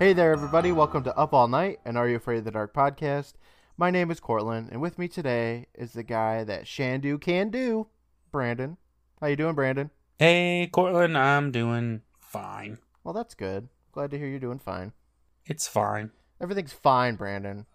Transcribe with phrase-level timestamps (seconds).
[0.00, 0.72] Hey there, everybody.
[0.72, 3.34] Welcome to Up All Night and Are You Afraid of the Dark podcast.
[3.76, 7.86] My name is Courtland, and with me today is the guy that Shandu can do,
[8.32, 8.78] Brandon.
[9.20, 9.90] How you doing, Brandon?
[10.18, 12.78] Hey, Courtland, I'm doing fine.
[13.04, 13.68] Well, that's good.
[13.92, 14.92] Glad to hear you're doing fine.
[15.44, 16.12] It's fine.
[16.40, 17.66] Everything's fine, Brandon.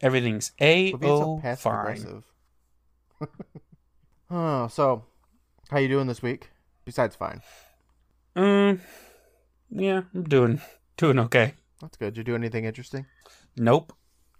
[0.00, 2.22] Everything's a so fine.
[4.30, 5.04] oh, so
[5.70, 6.48] how you doing this week?
[6.86, 7.42] Besides fine.
[8.36, 8.80] Um,
[9.68, 10.58] yeah, I'm doing
[11.02, 11.54] doing okay.
[11.80, 12.14] That's good.
[12.14, 13.06] Did you do anything interesting?
[13.56, 13.92] Nope.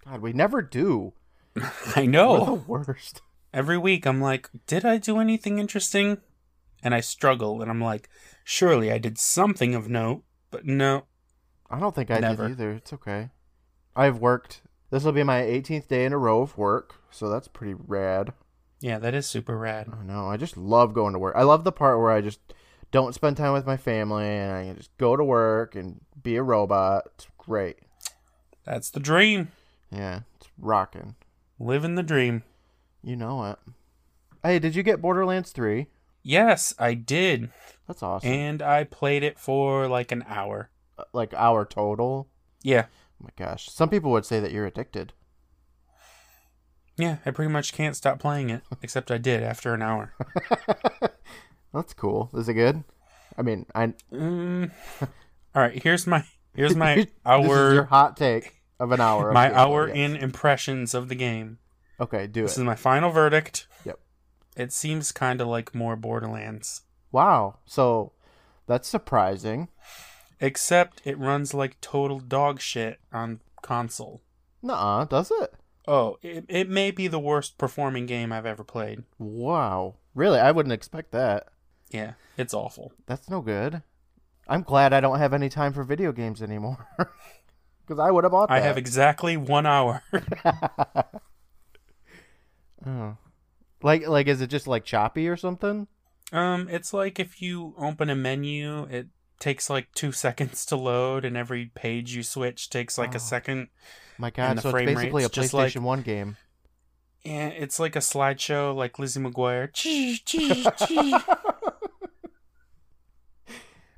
[0.04, 1.12] God, we never do.
[1.56, 2.44] I We're know.
[2.44, 3.20] the worst.
[3.52, 6.18] Every week I'm like, did I do anything interesting?
[6.84, 8.08] And I struggle, and I'm like,
[8.44, 11.04] surely I did something of note, but no.
[11.68, 12.44] I don't think I Never.
[12.48, 12.70] did either.
[12.72, 13.30] It's okay.
[13.96, 14.62] I've worked.
[14.90, 18.32] This will be my 18th day in a row of work, so that's pretty rad.
[18.80, 19.88] Yeah, that is super rad.
[19.92, 20.28] I know.
[20.28, 21.34] I just love going to work.
[21.36, 22.40] I love the part where I just
[22.92, 26.36] don't spend time with my family and I can just go to work and be
[26.36, 27.08] a robot.
[27.14, 27.78] It's great.
[28.64, 29.48] That's the dream.
[29.90, 31.16] Yeah, it's rocking.
[31.58, 32.44] Living the dream.
[33.02, 33.58] You know it.
[34.44, 35.88] Hey, did you get Borderlands 3?
[36.22, 37.50] Yes, I did.
[37.88, 38.30] That's awesome.
[38.30, 40.70] And I played it for like an hour.
[40.96, 42.28] Uh, like hour total.
[42.62, 42.86] Yeah.
[43.20, 43.68] Oh my gosh.
[43.68, 45.14] Some people would say that you're addicted.
[46.96, 50.12] Yeah, I pretty much can't stop playing it, except I did after an hour.
[51.72, 52.30] That's cool.
[52.34, 52.84] Is it good?
[53.36, 54.70] I mean, I Mm.
[55.00, 55.08] All
[55.62, 59.28] right, here's my here's my this is hour your hot take of an hour.
[59.28, 61.58] of my hour in impressions of the game.
[62.00, 63.66] Okay, do This is my final verdict.
[63.84, 63.98] Yep.
[64.56, 67.58] It seems kind of like more Borderlands, Wow.
[67.66, 68.12] So
[68.66, 69.68] that's surprising.
[70.40, 74.22] except it runs like total dog shit on console.
[74.62, 75.54] Nuh-uh, does it?
[75.86, 79.02] Oh, it, it may be the worst performing game I've ever played.
[79.18, 79.96] Wow.
[80.14, 80.38] Really?
[80.38, 81.48] I wouldn't expect that.
[81.92, 82.92] Yeah, it's awful.
[83.06, 83.82] That's no good.
[84.48, 86.86] I'm glad I don't have any time for video games anymore.
[87.84, 88.54] Because I would have bought that.
[88.54, 90.04] I have exactly one hour.
[92.86, 93.16] oh.
[93.82, 95.88] Like, like, is it just like choppy or something?
[96.32, 99.08] um, it's like if you open a menu, it
[99.40, 103.16] takes like two seconds to load, and every page you switch takes like Oh.
[103.16, 103.66] a second.
[104.16, 106.36] My God, so it's basically a just like- PlayStation One game.
[107.24, 109.70] Yeah, it's like a slideshow, like Lizzie McGuire.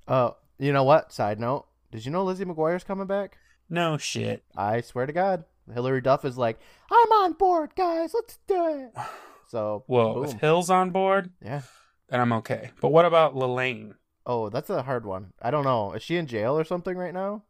[0.07, 1.13] Uh, you know what?
[1.13, 3.39] Side note: Did you know Lizzie McGuire's coming back?
[3.71, 4.45] no shit.
[4.57, 6.59] I swear to God, Hilary Duff is like,
[6.91, 8.13] I'm on board, guys.
[8.15, 8.93] Let's do it.
[9.47, 10.25] So, Well, boom.
[10.25, 11.63] if Hill's on board, yeah.
[12.09, 12.71] then I'm okay.
[12.81, 13.93] But what about Lalaine?
[14.27, 15.33] Oh, that's a hard one.
[15.41, 15.93] I don't know.
[15.93, 17.45] Is she in jail or something right now?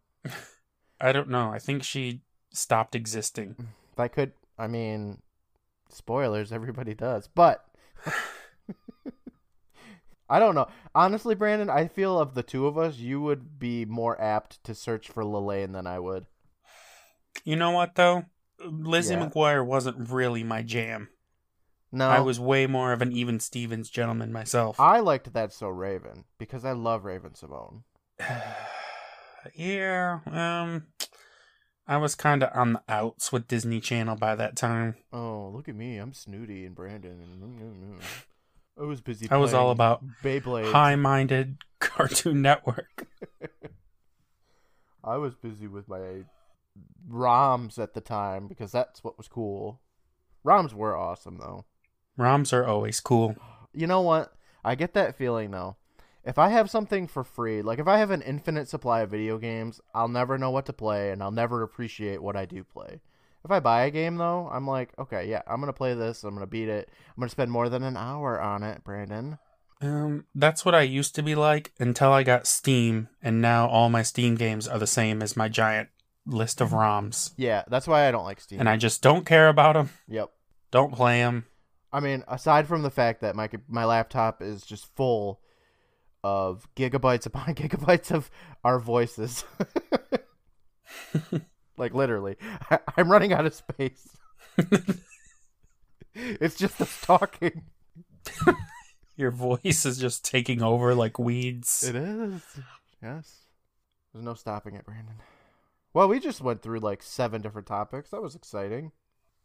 [1.01, 1.51] I don't know.
[1.51, 2.21] I think she
[2.53, 3.69] stopped existing.
[3.97, 4.33] That could.
[4.59, 5.23] I mean,
[5.89, 6.53] spoilers.
[6.53, 7.65] Everybody does, but
[10.29, 10.69] I don't know.
[10.95, 14.75] Honestly, Brandon, I feel of the two of us, you would be more apt to
[14.75, 16.27] search for Lalaine than I would.
[17.45, 18.25] You know what though?
[18.65, 19.29] Lizzie Yeah.
[19.29, 21.09] McGuire wasn't really my jam.
[21.93, 24.81] No, I was way more of an even Stevens gentleman myself.
[24.81, 27.83] I liked that so Raven because I love Raven-Symoné.
[29.55, 30.87] yeah, um
[31.87, 34.97] I was kind of on the outs with Disney Channel by that time.
[35.13, 35.99] Oh, look at me!
[35.99, 37.21] I'm snooty and Brandon.
[37.21, 38.25] And mm, mm, mm.
[38.79, 39.29] I was busy.
[39.31, 40.71] I was all about Beyblade.
[40.73, 43.07] high-minded Cartoon Network.
[45.05, 46.25] I was busy with my
[47.09, 49.81] ROMs at the time because that's what was cool.
[50.45, 51.65] ROMs were awesome though.
[52.19, 53.37] ROMs are always cool.
[53.73, 54.33] You know what?
[54.65, 55.77] I get that feeling though.
[56.25, 59.37] If I have something for free, like if I have an infinite supply of video
[59.39, 63.03] games, I'll never know what to play and I'll never appreciate what I do play.
[63.45, 66.25] If I buy a game though, I'm like, okay, yeah, I'm going to play this,
[66.25, 66.89] I'm going to beat it.
[67.09, 69.39] I'm going to spend more than an hour on it, Brandon.
[69.83, 73.91] Um, that's what I used to be like until I got Steam, and now all
[73.91, 75.91] my Steam games are the same as my giant
[76.27, 78.61] list of ROMs, Yeah, that's why I don't like Steam.
[78.61, 79.91] and I just don't care about them.
[80.09, 80.31] yep.
[80.71, 81.45] Don't play them.
[81.93, 85.41] I mean, aside from the fact that my my laptop is just full
[86.23, 88.31] of gigabytes upon gigabytes of
[88.65, 89.45] our voices,
[91.77, 92.37] like literally,
[92.71, 94.17] I, I'm running out of space.
[96.15, 97.63] it's just us talking.
[99.17, 101.85] Your voice is just taking over like weeds.
[101.87, 102.43] It is.
[103.03, 103.37] Yes.
[104.13, 105.15] There's no stopping it, Brandon.
[105.93, 108.11] Well, we just went through like seven different topics.
[108.11, 108.93] That was exciting.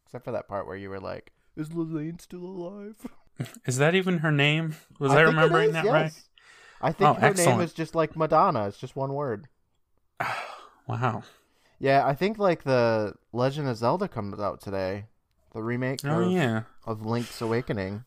[0.05, 2.95] Except for that part where you were like, "Is Lalaine still alive?"
[3.65, 4.75] Is that even her name?
[4.99, 6.11] Was I, it remembering is, that right?
[6.81, 8.67] I think Oh, her name is just like Madonna.
[8.67, 9.47] It's just one word.
[10.87, 11.23] wow.
[11.79, 15.05] Yeah, I think like the Legend of Zelda comes out today,
[15.53, 16.63] the remake Oh of, yeah.
[16.85, 18.03] of Link's Awakening.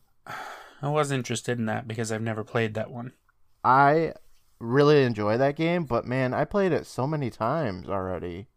[0.81, 3.13] I was interested in that because I've never played that one.
[3.63, 4.13] I
[4.59, 8.47] really enjoy that game, but man, I played it so many times already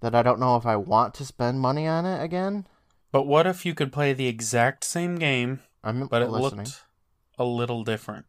[0.00, 2.66] that I don't know if I want to spend money on it again.
[3.12, 6.66] But what if you could play the exact same game, I'm but it listening.
[6.66, 6.84] looked
[7.38, 8.26] a little different?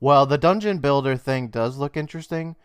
[0.00, 2.56] Well, the dungeon builder thing does look interesting.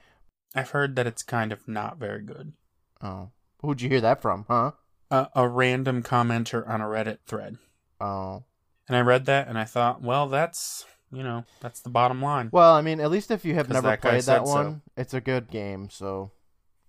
[0.55, 2.53] I've heard that it's kind of not very good.
[3.01, 3.29] Oh,
[3.61, 4.71] who'd you hear that from, huh?
[5.09, 7.57] A, a random commenter on a Reddit thread.
[7.99, 8.43] Oh,
[8.87, 12.49] And I read that and I thought, well, that's, you know, that's the bottom line.
[12.51, 14.53] well, I mean, at least if you have never that played that said so.
[14.53, 15.89] one, it's a good game.
[15.89, 16.31] So,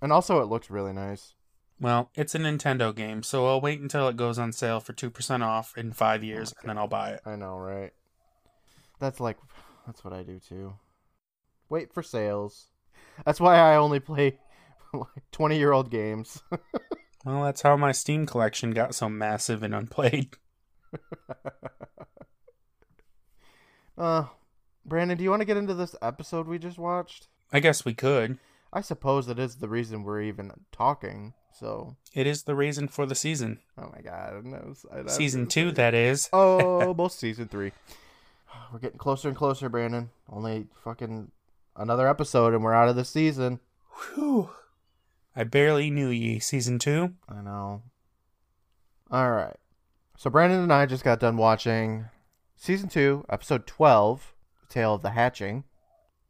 [0.01, 1.35] and also it looks really nice.
[1.81, 5.43] Well, it's a Nintendo game, so I'll wait until it goes on sale for 2%
[5.45, 7.21] off in five years and then I'll buy it.
[7.27, 7.93] I know, right?
[9.01, 9.37] That's like,
[9.85, 10.75] that's what I do too.
[11.69, 12.69] Wait for sales.
[13.25, 14.39] That's why I only play
[14.93, 16.43] like twenty year old games.
[17.25, 20.31] Well, that's how my Steam collection got so massive and unplayed.
[23.97, 24.25] uh,
[24.85, 27.29] Brandon, do you want to get into this episode we just watched?
[27.53, 28.39] I guess we could.
[28.73, 31.35] I suppose it is the reason we're even talking.
[31.53, 33.61] So, It is the reason for the season.
[33.79, 36.29] oh my god, that was- Season two, that is.
[36.33, 37.71] Oh, almost season three.
[38.73, 40.11] We're getting closer and closer, Brandon.
[40.29, 41.31] Only fucking
[41.77, 43.61] another episode, and we're out of the season.
[44.15, 44.51] Whew.
[45.35, 46.39] I barely knew ye.
[46.39, 47.15] Season two?
[47.29, 47.83] I know.
[49.11, 49.57] All right.
[50.17, 52.07] So Brandon and I just got done watching
[52.57, 54.35] season two, episode twelve,
[54.69, 55.65] "Tale of the Hatching."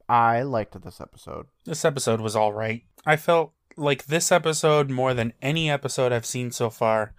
[0.08, 1.46] I liked this episode.
[1.64, 2.82] This episode was alright.
[3.06, 7.14] I felt like this episode, more than any episode I've seen so far,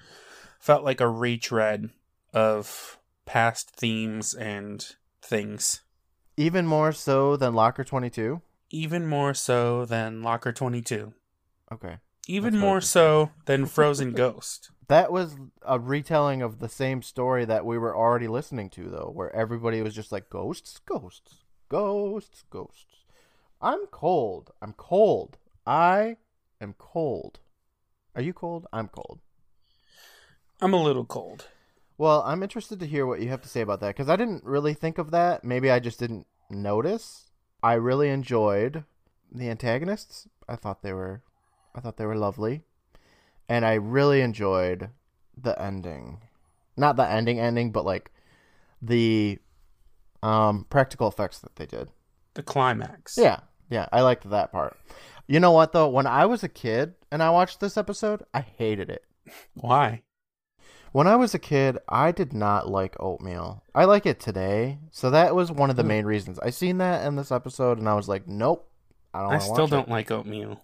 [0.60, 1.90] felt like a retread
[2.34, 5.82] of past themes and things.
[6.36, 8.42] Even more so than Locker Twenty Two.
[8.74, 11.14] Even more so than Locker 22.
[11.72, 11.98] Okay.
[12.28, 14.72] Even That's more so than Frozen Ghost.
[14.88, 19.12] That was a retelling of the same story that we were already listening to, though,
[19.14, 23.06] where everybody was just like, ghosts, ghosts, ghosts, ghosts.
[23.62, 24.50] I'm cold.
[24.60, 25.38] I'm cold.
[25.68, 26.18] I
[26.60, 27.42] am cold.
[28.16, 28.66] Are you cold?
[28.74, 29.20] I'm cold.
[30.60, 31.46] I'm a little cold.
[31.98, 34.44] Well, I'm interested to hear what you have to say about that because I didn't
[34.44, 35.44] really think of that.
[35.44, 37.32] Maybe I just didn't notice.
[37.62, 38.84] I really enjoyed
[39.32, 40.28] the antagonists.
[40.48, 41.22] I thought they were,
[41.76, 42.64] I thought they were lovely,
[43.48, 44.90] and I really enjoyed
[45.38, 46.20] the ending.
[46.76, 48.12] Not the ending, ending, but like
[48.82, 49.40] the
[50.22, 51.90] um practical effects that they did.
[52.34, 53.16] The climax.
[53.18, 54.78] Yeah, yeah, I liked that part.
[55.28, 55.88] You know what though?
[55.88, 59.06] When I was a kid and I watched this episode, I hated it.
[59.54, 60.02] Why?
[60.94, 63.64] When I was a kid, I did not like oatmeal.
[63.76, 65.88] I like it today, so that was one of the Hmm.
[65.90, 66.40] main reasons.
[66.40, 68.70] I seen that in this episode, and I was like, "Nope,
[69.14, 70.62] I don't." I still don't like oatmeal.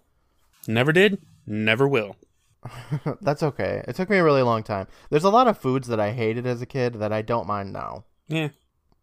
[0.68, 2.16] Never did, never will.
[3.20, 3.82] That's okay.
[3.88, 4.86] It took me a really long time.
[5.10, 7.72] There's a lot of foods that I hated as a kid that I don't mind
[7.72, 8.04] now.
[8.28, 8.48] Yeah,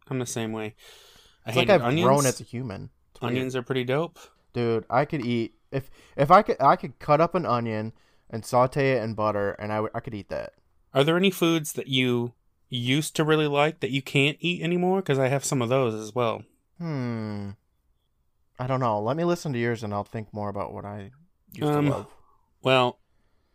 [0.10, 0.76] I'm the same way.
[1.46, 2.06] I It's like I've onions.
[2.06, 2.90] grown as a human.
[3.12, 3.32] It's weird.
[3.34, 4.18] onions are pretty dope.
[4.54, 4.86] dude.
[4.90, 7.92] I could eat if if I could I could cut up an onion
[8.30, 10.54] and saute it in butter, and I w- I could eat that.
[10.98, 12.34] Are there any foods that you
[12.70, 15.02] used to really like that you can't eat anymore?
[15.02, 16.44] Because I have some of those as well.
[16.80, 17.52] Hmm.
[18.58, 19.00] I don't know.
[19.00, 21.12] Let me listen to yours, and I'll think more about what I
[21.54, 22.08] used Um, to love.
[22.64, 22.98] Well,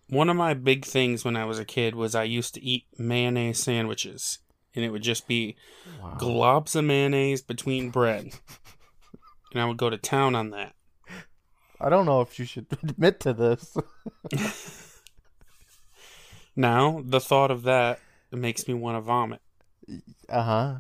[0.09, 2.85] one of my big things when I was a kid was I used to eat
[2.97, 4.39] mayonnaise sandwiches,
[4.77, 5.57] and it would just be
[6.01, 6.17] Wow.
[6.21, 8.31] globs of mayonnaise between bread,
[9.53, 10.77] and I would go to town on that.
[11.81, 13.77] I don't know if you should admit to this.
[16.57, 17.99] Now, the thought of that
[18.31, 19.41] makes me want to vomit.
[20.29, 20.75] Uh huh.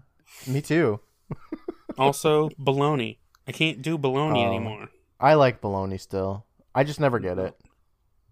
[0.46, 1.00] Me too.
[1.98, 3.18] Also, bologna.
[3.46, 4.46] I can't do bologna Oh.
[4.48, 4.88] anymore.
[5.20, 6.46] I like bologna still.
[6.74, 7.54] I just never get it.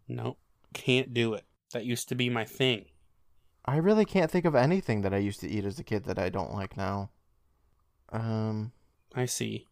[0.09, 0.38] Nope,
[0.73, 1.44] can't do it.
[1.75, 2.87] That used to be my thing.
[3.66, 6.18] I really can't think of anything that I used to eat as a kid that
[6.18, 7.11] I don't like now.
[8.11, 8.73] Um,
[9.14, 9.66] I see.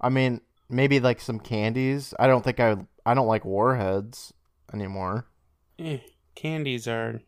[0.00, 0.40] I mean,
[0.70, 2.14] maybe like some candies.
[2.18, 4.32] I don't think I I don't like warheads
[4.72, 5.26] anymore.
[5.78, 5.98] Eh,
[6.40, 7.20] candies are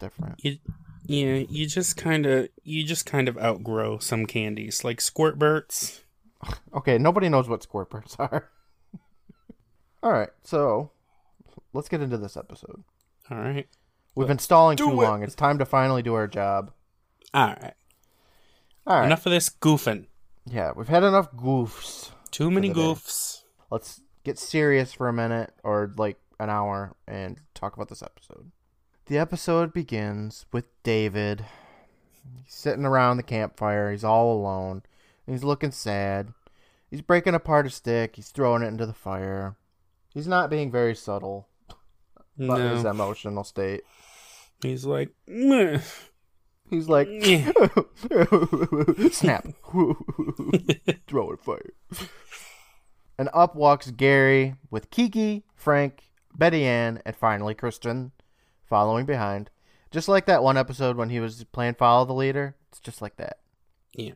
[0.00, 0.42] Different.
[0.44, 0.58] you,
[1.06, 1.44] yeah.
[1.48, 6.00] You just kind of you just kind of outgrow some candies, like Squirtburts.
[6.72, 8.48] Okay, nobody knows what squirtbirds are.
[10.02, 10.90] All right, so
[11.72, 12.84] let's get into this episode.
[13.30, 13.66] All right,
[14.14, 14.94] We've been stalling too it.
[14.94, 15.22] long.
[15.22, 16.70] It's time to finally do our job.
[17.34, 17.74] all right.
[18.86, 19.06] All right.
[19.06, 20.06] Enough of this goofing.
[20.46, 22.10] Yeah, we've had enough goofs.
[22.30, 22.80] Too many the day.
[22.80, 23.42] goofs.
[23.70, 28.50] Let's get serious for a minute or like an hour and talk about this episode.
[29.06, 31.44] The episode begins with David.
[32.44, 33.90] He's sitting around the campfire.
[33.90, 34.82] He's all alone.
[35.26, 36.32] He's looking sad.
[36.90, 38.16] He's breaking apart a stick.
[38.16, 39.56] He's throwing it into the fire.
[40.12, 41.48] He's not being very subtle
[42.38, 43.82] about his emotional state.
[44.62, 45.80] he's like, "Meh."
[46.70, 47.08] He's like,
[49.12, 49.46] snap,
[51.06, 51.72] throw it fire.
[53.18, 58.12] And up walks Gary with Kiki, Frank, Betty Ann, and finally Kristen
[58.68, 59.50] following behind.
[59.90, 62.54] Just like that one episode when he was playing Follow the Leader.
[62.70, 63.38] It's just like that.
[63.94, 64.12] Yeah.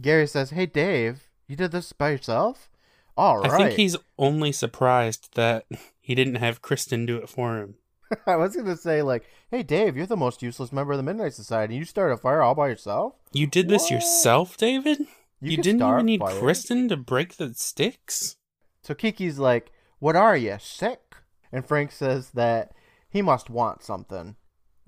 [0.00, 2.68] Gary says, Hey, Dave, you did this by yourself?
[3.16, 3.50] All right.
[3.50, 5.66] I think he's only surprised that
[6.00, 7.74] he didn't have Kristen do it for him.
[8.26, 11.02] I was going to say, like, Hey, Dave, you're the most useless member of the
[11.02, 11.76] Midnight Society.
[11.76, 13.14] You started a fire all by yourself?
[13.32, 15.06] You did this yourself, David?
[15.40, 16.38] You, can didn't even need fires.
[16.38, 18.36] Kristen to break the sticks?
[18.82, 21.16] So Kiki's like, What are you, sick?
[21.52, 22.72] And Frank says that
[23.08, 24.36] he must want something.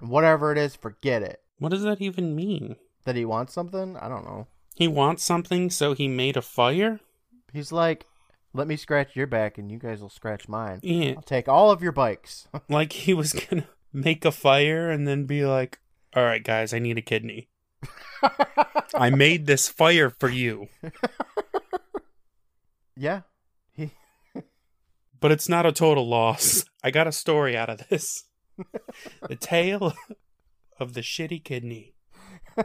[0.01, 1.41] And whatever it is, forget it.
[1.59, 2.77] What does that even mean?
[3.05, 3.97] That he wants something?
[3.99, 4.47] I don't know.
[4.75, 7.01] He wants something, so he made a fire?
[7.53, 8.07] He's like,
[8.55, 10.81] Let me scratch your back and you guys will scratch mine.
[10.83, 11.15] Yeah.
[11.17, 12.49] I'll take all of your bikes.
[12.69, 15.81] Like he was gonna make a fire and then be like,
[16.15, 17.49] all right, guys, I need a kidney.
[18.95, 20.69] I made this fire for you,
[22.97, 23.23] yeah.
[25.23, 26.65] But it's not a total loss.
[26.85, 28.25] I got a story out of this.
[29.29, 29.95] The tale
[30.79, 31.95] of the shitty kidney.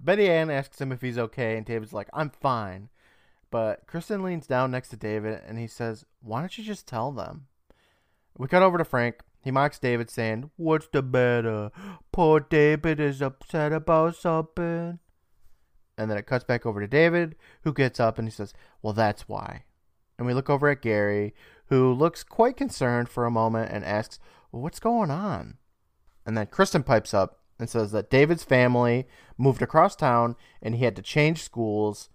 [0.00, 2.90] Betty Ann asks him if he's okay, and David's like, I'm fine.
[3.50, 7.10] But Kristen leans down next to David and he says, Why don't you just tell
[7.10, 7.46] them?
[8.38, 9.16] We cut over to Frank.
[9.42, 11.72] He mocks David, saying, What's the matter?
[12.12, 15.00] Poor David is upset about something.
[15.96, 18.92] And then it cuts back over to David, who gets up and he says, Well,
[18.92, 19.64] that's why.
[20.18, 21.34] And we look over at Gary,
[21.66, 24.18] who looks quite concerned for a moment and asks,
[24.50, 25.58] well, What's going on?
[26.26, 29.06] And then Kristen pipes up and says that David's family
[29.38, 32.08] moved across town and he had to change schools.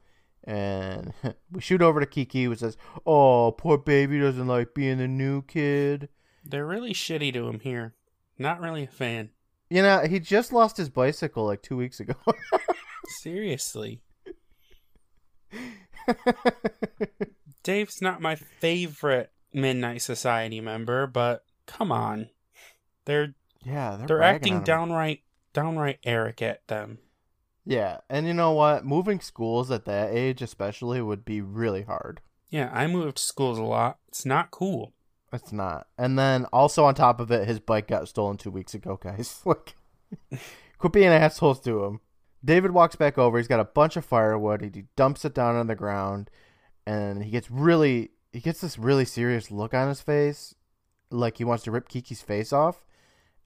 [0.43, 1.13] And
[1.51, 5.41] we shoot over to Kiki, who says, Oh, poor baby doesn't like being the new
[5.43, 6.09] kid.
[6.43, 7.93] They're really shitty to him here.
[8.37, 9.29] Not really a fan.
[9.69, 12.15] You know, he just lost his bicycle like two weeks ago.
[13.09, 14.01] Seriously.
[17.63, 22.29] Dave's not my favorite Midnight Society member, but come on.
[23.05, 23.35] They're
[23.65, 25.21] yeah, they're, they're acting downright
[25.53, 26.99] downright Eric at them.
[27.65, 28.85] Yeah, and you know what?
[28.85, 32.21] Moving schools at that age, especially, would be really hard.
[32.49, 33.99] Yeah, I moved schools a lot.
[34.07, 34.93] It's not cool.
[35.31, 35.87] It's not.
[35.97, 39.41] And then also on top of it, his bike got stolen two weeks ago, guys.
[39.45, 39.75] Like,
[40.79, 41.99] quit being assholes to him.
[42.43, 43.37] David walks back over.
[43.37, 44.61] He's got a bunch of firewood.
[44.61, 46.29] He dumps it down on the ground,
[46.85, 50.55] and he gets really, he gets this really serious look on his face,
[51.11, 52.85] like he wants to rip Kiki's face off.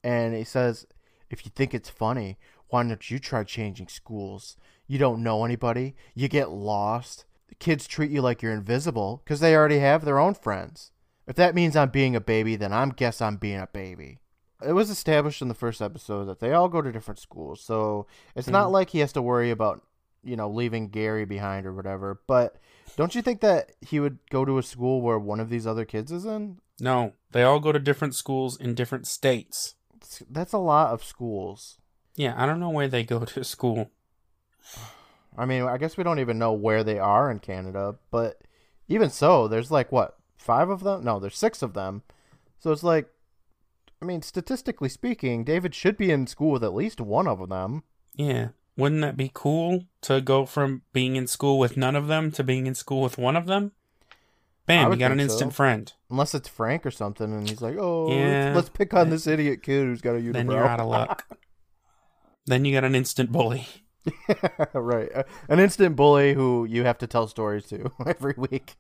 [0.03, 0.85] And he says,
[1.29, 4.57] "If you think it's funny, why don't you try changing schools?
[4.85, 5.95] You don't know anybody.
[6.13, 7.25] You get lost.
[7.47, 10.91] The kids treat you like you're invisible because they already have their own friends."
[11.25, 14.19] If that means I'm being a baby, then I'm guess I'm being a baby.
[14.65, 18.07] It was established in the first episode that they all go to different schools, so
[18.35, 18.71] it's not Mhm.
[18.71, 19.81] like he has to worry about,
[20.23, 22.21] you know, leaving Gary behind or whatever.
[22.27, 22.55] But
[22.95, 25.85] don't you think that he would go to a school where one of these other
[25.85, 26.59] kids is in?
[26.79, 29.75] No, they all go to different schools in different states.
[30.29, 31.77] That's a lot of schools.
[32.15, 33.89] Yeah, I don't know where they go to school.
[35.37, 38.41] I mean, I guess we don't even know where they are in Canada, but
[38.87, 41.03] even so, there's like what five of them?
[41.03, 42.03] No, there's six of them.
[42.59, 43.09] So it's like,
[44.03, 47.83] I mean, statistically speaking, David should be in school with at least one of them.
[48.13, 48.49] Yeah.
[48.75, 52.43] Wouldn't that be cool to go from being in school with none of them to
[52.43, 53.71] being in school with one of them?
[54.65, 55.33] Bam, you got an think so.
[55.35, 55.93] instant friend.
[56.09, 58.47] Unless it's Frank or something, and he's like, "Oh, Yeah.
[58.47, 60.87] let's, let's pick on this idiot kid who's got a unibrow." Then you're out of
[60.87, 61.37] luck.
[62.45, 63.65] then you got an instant bully.
[64.73, 68.75] right, Uh, an instant bully who you have to tell stories to every week.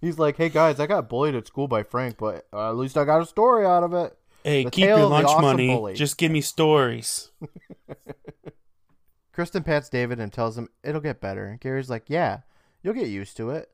[0.00, 2.96] He's like, "Hey guys, I got bullied at school by Frank, but uh, at least
[2.96, 5.68] I got a story out of it." Hey, The keep your lunch awesome money.
[5.68, 5.94] bully.
[5.94, 7.30] Just give me stories.
[9.32, 11.46] Kristen pats David and tells him it'll get better.
[11.46, 12.40] And Gary's like, "Yeah,
[12.82, 13.70] you'll get used to it."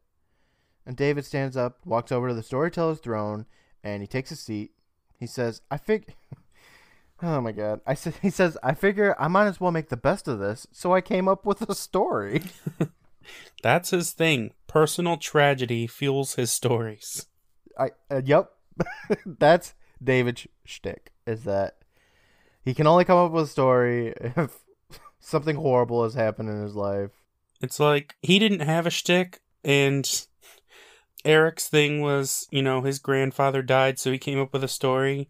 [0.84, 3.46] And David stands up, walks over to the storyteller's throne,
[3.82, 4.72] and he takes a seat.
[5.18, 6.14] He says, "I fig."
[7.22, 7.80] Oh my god!
[7.86, 10.66] I said he says I figure I might as well make the best of this,
[10.70, 12.42] so I came up with a story.
[13.62, 14.52] That's his thing.
[14.66, 17.26] Personal tragedy fuels his stories.
[17.78, 18.50] I uh, yep,
[19.26, 21.12] that's David's shtick.
[21.26, 21.78] Is that
[22.64, 24.58] he can only come up with a story if
[25.20, 27.10] something horrible has happened in his life.
[27.60, 30.08] It's like he didn't have a shtick, and
[31.24, 35.28] Eric's thing was, you know, his grandfather died, so he came up with a story.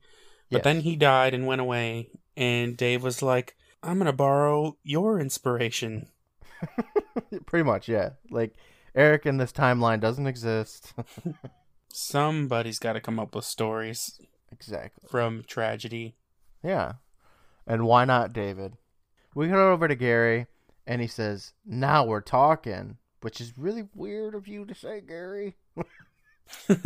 [0.50, 0.65] But Yes.
[0.65, 6.09] then he died and went away, and Dave was like, I'm gonna borrow your inspiration.
[7.46, 8.11] Pretty much, yeah.
[8.30, 8.54] Like
[8.94, 10.94] Eric in this timeline doesn't exist.
[11.92, 14.20] Somebody's got to come up with stories.
[14.52, 15.08] exactly.
[15.08, 16.16] from tragedy.
[16.62, 16.94] Yeah.
[17.66, 18.75] And why not David?
[19.35, 20.46] We head over to Gary,
[20.87, 25.56] and he says, Now we're talking, which is really weird of you to say, Gary.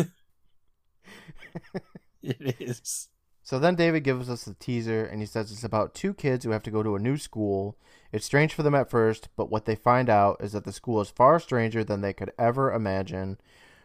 [2.23, 3.09] It is.
[3.43, 6.51] So then David gives us the teaser, and he says it's about two kids who
[6.51, 7.77] have to go to a new school.
[8.13, 11.01] It's strange for them at first, but what they find out is that the school
[11.01, 13.39] is far stranger than they could ever imagine.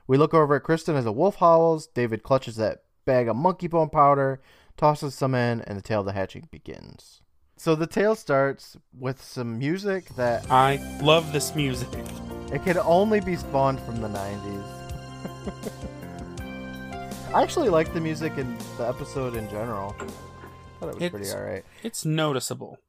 [0.07, 1.88] We look over at Kristen as a wolf howls.
[1.88, 4.41] David clutches that bag of monkey bone powder,
[4.77, 7.21] tosses some in, and the tale of the hatching begins.
[7.57, 11.88] So the tale starts with some music that I love this music.
[12.51, 15.84] it could only be spawned from the 90s.
[17.35, 19.93] I actually like the music in the episode in general.
[20.79, 21.65] thought it was pretty It's- alright.
[21.83, 22.79] It's noticeable.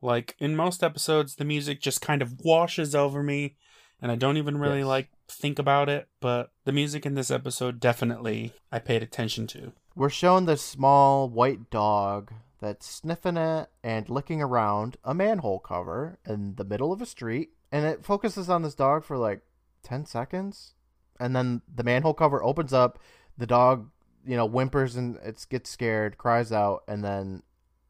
[0.00, 3.56] Like in most episodes, the music just kind of washes over me,
[4.00, 4.86] and I don't even really Yes.
[4.86, 6.08] like think about it.
[6.20, 9.72] But the music in this episode definitely I paid attention to.
[9.96, 16.18] We're shown this small white dog that's sniffing at and licking around a manhole cover
[16.24, 17.50] in the middle of a street.
[17.72, 19.42] And it focuses on this dog for like
[19.82, 20.74] 10 seconds.
[21.18, 23.00] And then the manhole cover opens up.
[23.38, 23.90] The dog,
[24.26, 27.42] you know, whimpers and it gets scared, cries out, and then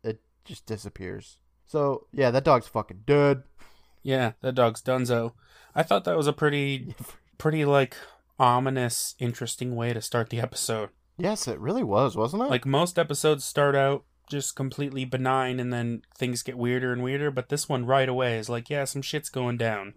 [0.04, 1.38] it just disappears.
[1.66, 3.42] So, yeah, that dog's fucking dead.
[4.02, 5.32] Yeah, that dog's Dunzo.
[5.74, 6.94] I thought that was a pretty,
[7.38, 7.96] pretty like
[8.38, 10.90] ominous, interesting way to start the episode.
[11.18, 12.50] Yes, it really was, wasn't it?
[12.50, 17.30] Like most episodes start out just completely benign, and then things get weirder and weirder.
[17.30, 19.94] But this one right away is like, yeah, some shit's going down.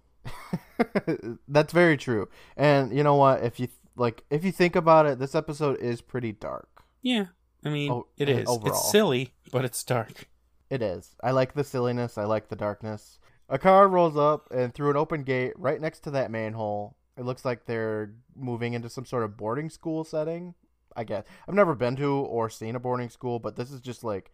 [1.47, 2.29] That's very true.
[2.55, 3.43] And you know what?
[3.43, 3.67] If you
[3.99, 6.83] like, if you think about it, this episode is pretty dark.
[7.01, 7.25] Yeah,
[7.63, 8.47] I mean, Oh, it is.
[8.47, 8.67] overall.
[8.73, 10.27] It's silly, but it's dark.
[10.69, 11.15] It is.
[11.23, 12.17] I like the silliness.
[12.17, 13.19] I like the darkness.
[13.49, 16.95] A car rolls up and through an open gate right next to that manhole.
[17.17, 20.53] It looks like they're moving into some sort of boarding school setting.
[20.95, 24.03] I guess I've never been to or seen a boarding school, but this is just
[24.03, 24.31] like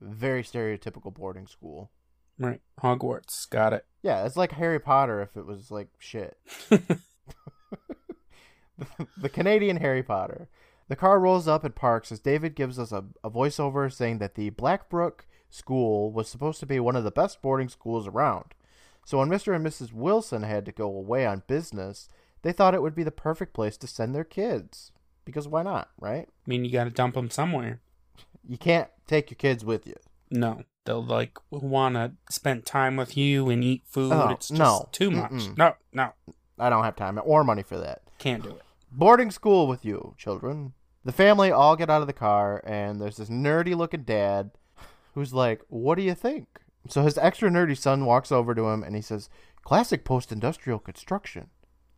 [0.00, 1.90] very stereotypical boarding school.
[2.38, 3.84] Right, Hogwarts, got it.
[4.02, 6.36] Yeah, it's like Harry Potter if it was like shit.
[9.16, 10.48] the Canadian Harry Potter.
[10.88, 14.34] The car rolls up and parks as David gives us a, a voiceover saying that
[14.34, 18.54] the Blackbrook School was supposed to be one of the best boarding schools around.
[19.04, 19.54] So when Mr.
[19.54, 19.92] and Mrs.
[19.92, 22.08] Wilson had to go away on business,
[22.42, 24.92] they thought it would be the perfect place to send their kids.
[25.24, 26.26] Because why not, right?
[26.28, 27.80] I mean, you got to dump them somewhere.
[28.48, 29.96] You can't take your kids with you.
[30.30, 34.12] No, they'll like want to spend time with you and eat food.
[34.12, 34.88] Oh, it's just no.
[34.92, 35.30] too much.
[35.30, 35.58] Mm-mm.
[35.58, 36.12] No, no,
[36.58, 38.02] I don't have time or money for that.
[38.18, 38.62] can't do it.
[38.90, 40.72] Boarding school with you, children.
[41.04, 44.50] The family all get out of the car, and there's this nerdy looking dad
[45.14, 46.46] who's like, What do you think?
[46.88, 49.28] So his extra nerdy son walks over to him and he says,
[49.62, 51.48] Classic post industrial construction.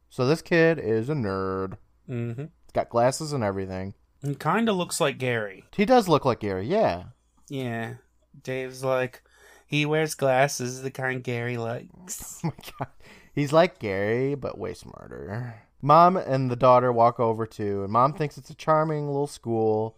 [0.08, 1.76] So this kid is a nerd.
[2.08, 2.42] Mm-hmm.
[2.42, 3.94] He's got glasses and everything.
[4.22, 5.64] He kind of looks like Gary.
[5.74, 7.04] He does look like Gary, yeah.
[7.48, 7.94] Yeah,
[8.42, 9.22] Dave's like
[9.66, 12.42] he wears glasses, the kind Gary likes.
[12.44, 12.88] Oh my god.
[13.32, 15.62] He's like Gary, but way smarter.
[15.82, 19.96] Mom and the daughter walk over too, and mom thinks it's a charming little school,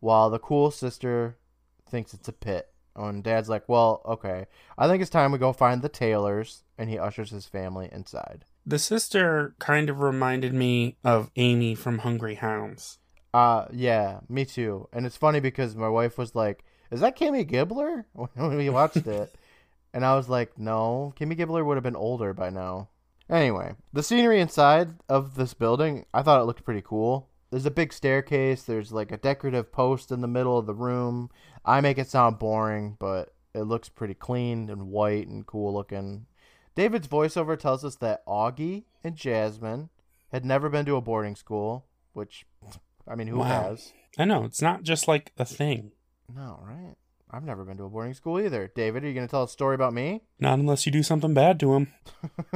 [0.00, 1.36] while the cool sister
[1.88, 2.68] thinks it's a pit.
[2.94, 4.46] Oh, and dad's like, well, okay.
[4.76, 8.44] I think it's time we go find the Taylors, and he ushers his family inside.
[8.66, 12.98] The sister kind of reminded me of Amy from Hungry Hounds.
[13.32, 14.88] Uh, yeah, me too.
[14.92, 18.04] And it's funny because my wife was like, is that Kimmy Gibbler?
[18.34, 19.34] When we watched it.
[19.94, 22.88] And I was like, no, Kimmy Gibbler would have been older by now.
[23.30, 27.28] Anyway, the scenery inside of this building, I thought it looked pretty cool.
[27.50, 31.30] There's a big staircase, there's like a decorative post in the middle of the room.
[31.64, 36.26] I make it sound boring, but it looks pretty clean and white and cool looking.
[36.74, 39.90] David's voiceover tells us that Augie and Jasmine
[40.32, 42.46] had never been to a boarding school, which,
[43.06, 43.44] I mean, who Wow.
[43.64, 43.92] has?
[44.18, 45.92] I know it's not just like a thing.
[46.34, 46.94] No, right?
[47.32, 48.70] I've never been to a boarding school either.
[48.74, 50.20] David, are you going to tell a story about me?
[50.38, 51.92] Not unless you do something bad to him.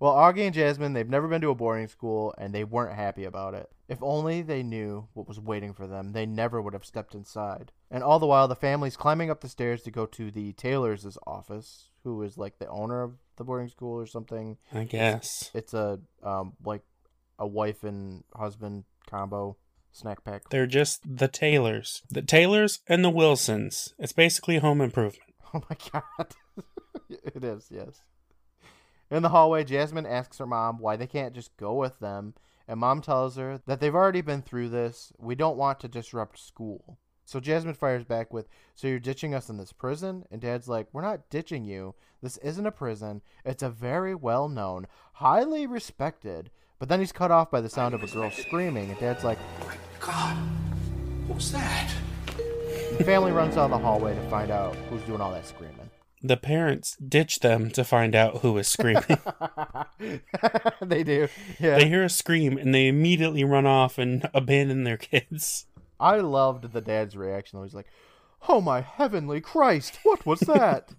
[0.00, 3.24] well, Augie and Jasmine, they've never been to a boarding school and they weren't happy
[3.24, 3.70] about it.
[3.88, 7.70] If only they knew what was waiting for them, they never would have stepped inside.
[7.88, 11.16] And all the while, the family's climbing up the stairs to go to the Taylor's
[11.26, 14.58] office, who is like the owner of the boarding school or something.
[14.74, 16.82] I guess It's a um like
[17.38, 19.56] a wife and husband combo
[19.92, 20.48] snack pack.
[20.50, 23.94] they're just the Taylors, the Taylors and the Wilsons.
[23.98, 25.22] It's basically Home Improvement.
[25.54, 26.34] Oh my god.
[27.08, 28.02] it is, yes.
[29.10, 32.34] In the hallway, Jasmine asks her mom why they can't just go with them,
[32.68, 35.10] and mom tells her that they've already been through this.
[35.18, 36.98] We don't want to disrupt school.
[37.24, 40.24] So Jasmine fires back with, So you're ditching us in this prison?
[40.30, 41.94] And dad's like, We're not ditching you.
[42.22, 43.22] This isn't a prison.
[43.44, 46.50] It's a very well known, highly respected.
[46.78, 49.38] But then he's cut off by the sound of a girl screaming, and dad's like,
[49.60, 50.36] oh my God,
[51.28, 51.92] What's that?
[52.96, 55.90] The family runs down the hallway to find out who's doing all that screaming.
[56.22, 59.04] The parents ditch them to find out who is screaming.
[60.80, 61.28] they do.
[61.60, 61.78] Yeah.
[61.78, 65.66] they hear a scream and they immediately run off and abandon their kids.
[66.00, 67.62] I loved the dad's reaction.
[67.62, 67.88] He's like,
[68.48, 69.98] "Oh my heavenly Christ!
[70.02, 70.92] What was that?"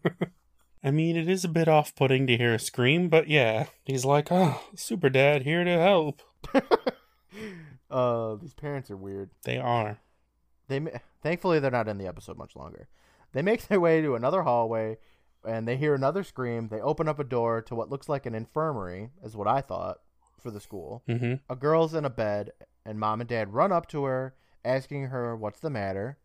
[0.84, 3.66] I mean, it is a bit off putting to hear a scream, but yeah.
[3.84, 6.22] He's like, oh, Super Dad, here to help.
[7.92, 9.30] uh, these parents are weird.
[9.44, 10.00] They are.
[10.68, 10.82] They
[11.22, 12.88] thankfully they're not in the episode much longer.
[13.34, 14.98] They make their way to another hallway,
[15.46, 16.70] and they hear another scream.
[16.70, 19.98] They open up a door to what looks like an infirmary, is what I thought
[20.40, 21.04] for the school.
[21.08, 22.52] hmm A girl's in a bed,
[22.86, 26.18] and mom and dad run up to her, asking her what's the matter.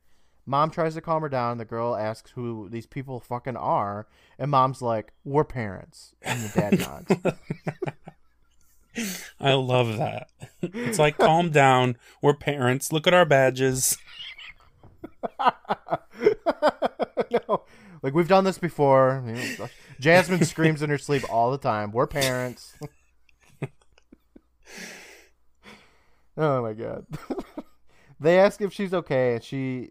[0.47, 1.59] Mom tries to calm her down.
[1.59, 4.07] The girl asks who these people fucking are,
[4.39, 7.11] and mom's like, "We're parents," and the dad nods.
[9.41, 10.29] I love that.
[10.63, 11.97] It's like, calm down.
[12.23, 12.93] We're parents.
[12.93, 13.99] Look at our badges.
[17.31, 17.65] no,
[18.03, 19.25] like we've done this before.
[19.27, 21.91] You know, Jasmine screams in her sleep all the time.
[21.91, 22.77] We're parents.
[26.37, 27.07] oh my god.
[28.21, 29.91] they ask if she's okay, and she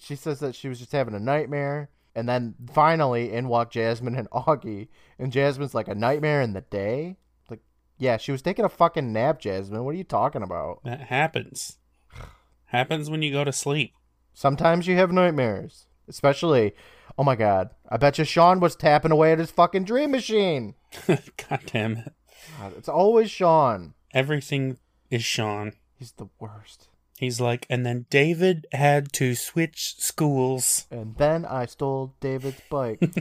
[0.00, 1.90] she says that she was just having a nightmare.
[2.14, 6.60] And then finally, in walk Jasmine and Augie, and Jasmine's like a nightmare in the
[6.60, 7.16] day.
[7.48, 7.60] Like,
[7.98, 9.84] yeah, she was taking a fucking nap, Jasmine.
[9.84, 10.84] What are you talking about?
[10.84, 11.78] That happens.
[12.66, 13.94] Happens when you go to sleep.
[14.32, 15.86] Sometimes you have nightmares.
[16.08, 16.74] Especially,
[17.16, 20.74] oh my god, I bet you Sean was tapping away at his fucking dream machine.
[21.06, 22.12] God damn it.
[22.58, 23.94] God, it's always Sean.
[24.12, 24.78] Everything
[25.10, 25.72] is Sean.
[25.94, 26.88] He's the worst.
[27.22, 30.88] He's like, and then David had to switch schools.
[30.90, 33.00] And then I stole David's bike.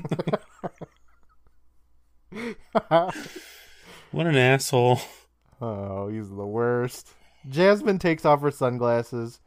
[4.11, 5.01] What an asshole.
[5.61, 7.09] oh, he's the worst.
[7.47, 9.39] Jasmine takes off her sunglasses,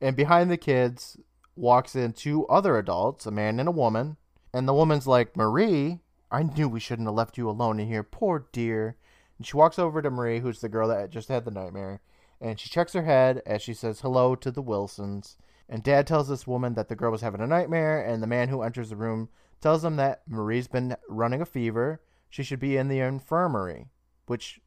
[0.00, 1.18] and behind the kids
[1.56, 4.18] walks in two other adults, a man and a woman.
[4.54, 5.98] And the woman's like, Marie,
[6.30, 8.04] I knew we shouldn't have left you alone in here.
[8.04, 8.96] Poor dear.
[9.36, 12.00] And she walks over to Marie, who's the girl that just had the nightmare,
[12.40, 15.36] and she checks her head as she says hello to the Wilsons.
[15.68, 18.48] And Dad tells this woman that the girl was having a nightmare, and the man
[18.48, 19.28] who enters the room
[19.60, 22.00] tells them that Marie's been running a fever.
[22.30, 23.86] She should be in the infirmary,
[24.26, 24.60] which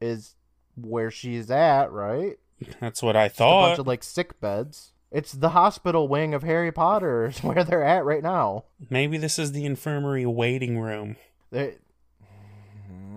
[0.00, 0.36] is
[0.76, 2.38] where she's at, right?
[2.80, 3.78] That's what I A bunch thought.
[3.80, 4.92] of like sick beds.
[5.10, 8.64] It's the hospital wing of Harry Potter is where they're at right now.
[8.88, 11.16] Maybe this is the infirmary waiting room.
[11.50, 11.74] They,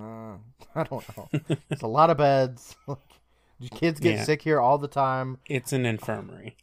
[0.02, 0.34] Uh,
[0.76, 1.30] I don't know.
[1.70, 2.76] It's a lot of beds.
[3.72, 4.24] Kids get Yeah.
[4.24, 5.38] sick here all the time.
[5.48, 6.58] It's an infirmary.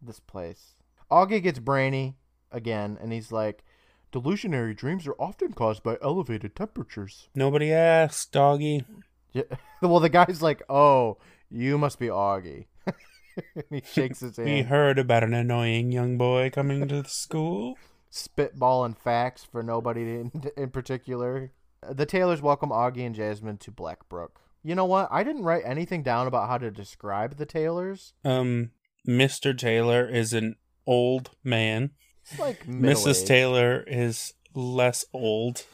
[0.00, 0.74] This place.
[1.10, 2.16] Augie gets brainy
[2.52, 3.64] again, and he's like,
[4.12, 8.84] "Delusionary dreams are often caused by elevated temperatures." Nobody asked, doggy.
[9.32, 9.42] Yeah.
[9.82, 11.18] Well, the guy's like, "Oh,
[11.50, 12.66] you must be Augie."
[13.70, 17.76] he shakes his We hand, heard about an annoying young boy coming to the school.
[18.10, 21.52] spitballing facts for nobody in, in particular.
[21.86, 24.40] The Taylors welcome Augie and Jasmine to Blackbrook.
[24.64, 25.08] You know what?
[25.10, 28.14] I didn't write anything down about how to describe the Taylors.
[28.24, 28.70] Um,
[29.06, 29.56] Mr.
[29.56, 31.90] Taylor is an old man.
[32.22, 32.80] It's like Mrs.
[32.80, 33.26] middle-aged.
[33.26, 35.64] Taylor is less old,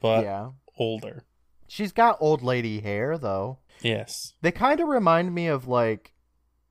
[0.00, 1.24] but yeah, older.
[1.68, 3.58] she's got old lady hair though.
[3.82, 4.32] Yes.
[4.40, 6.14] They kind of remind me of like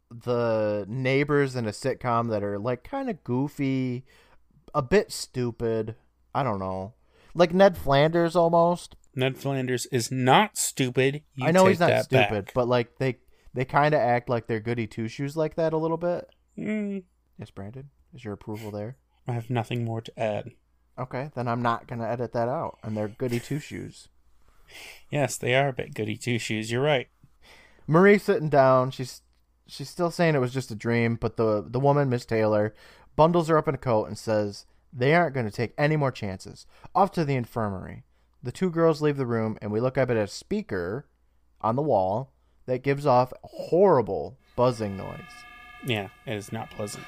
[0.09, 4.05] the neighbors in a sitcom that are like kind of goofy,
[4.73, 5.95] a bit stupid.
[6.33, 6.95] I don't know,
[7.35, 8.95] like Ned Flanders almost.
[9.15, 11.21] Ned Flanders is not stupid.
[11.35, 12.53] You I know he's not stupid, back.
[12.53, 13.17] but like they
[13.53, 16.27] they kind of act like they're goody two shoes like that a little bit.
[16.57, 17.03] Mm,
[17.37, 18.97] Yes, Brandon, is your approval there?
[19.27, 20.51] I have nothing more to add.
[20.97, 22.77] Okay, then I'm not gonna edit that out.
[22.83, 24.07] And they're goody two shoes.
[25.09, 26.71] Yes, they are a bit goody two shoes.
[26.71, 27.07] You're right.
[27.87, 28.91] Marie sitting down.
[28.91, 29.21] She's
[29.67, 32.73] she's still saying it was just a dream, but the the woman, Miss Taylor,
[33.15, 36.11] bundles her up in a coat and says they aren't going to take any more
[36.11, 36.65] chances.
[36.93, 38.03] Off to the infirmary.
[38.43, 41.05] The two girls leave the room, and we look up at a speaker
[41.61, 42.33] on the wall
[42.65, 45.21] that gives off a horrible buzzing noise.
[45.85, 47.05] Yeah, it is not pleasant.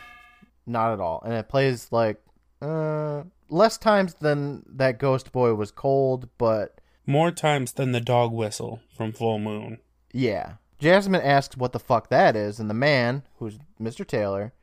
[0.65, 2.21] Not at all, and it plays like
[2.61, 8.31] uh less times than that Ghost Boy was cold, but More times than the dog
[8.31, 9.79] whistle from Full Moon.
[10.11, 10.53] Yeah.
[10.79, 14.05] Jasmine asks what the fuck that is, and the man, who's Mr.
[14.05, 14.53] Taylor,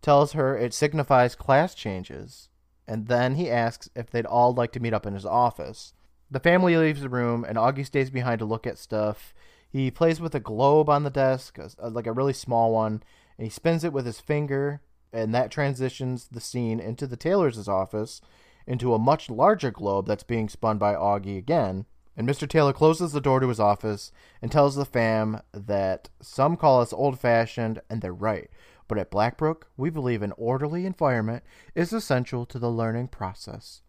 [0.00, 2.48] tells her it signifies class changes.
[2.86, 5.92] And then he asks if they'd all like to meet up in his office.
[6.30, 9.34] The family leaves the room, and Augie stays behind to look at stuff.
[9.68, 13.02] He plays with a globe on the desk, like a really small one,
[13.38, 14.80] and he spins it with his finger,
[15.12, 18.20] and that transitions the scene into the Taylor's office,
[18.66, 21.86] into a much larger globe that's being spun by Augie again,
[22.18, 22.48] And Mr.
[22.48, 24.10] Taylor closes the door to his office
[24.42, 28.50] and tells the fam that some call us old fashioned, and they're right.
[28.88, 31.44] But at Blackbrook, we believe an orderly environment
[31.76, 33.82] is essential to the learning process.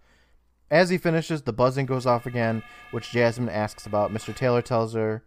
[0.71, 4.13] As he finishes, the buzzing goes off again, which Jasmine asks about.
[4.13, 4.35] Mr.
[4.35, 5.23] Taylor tells her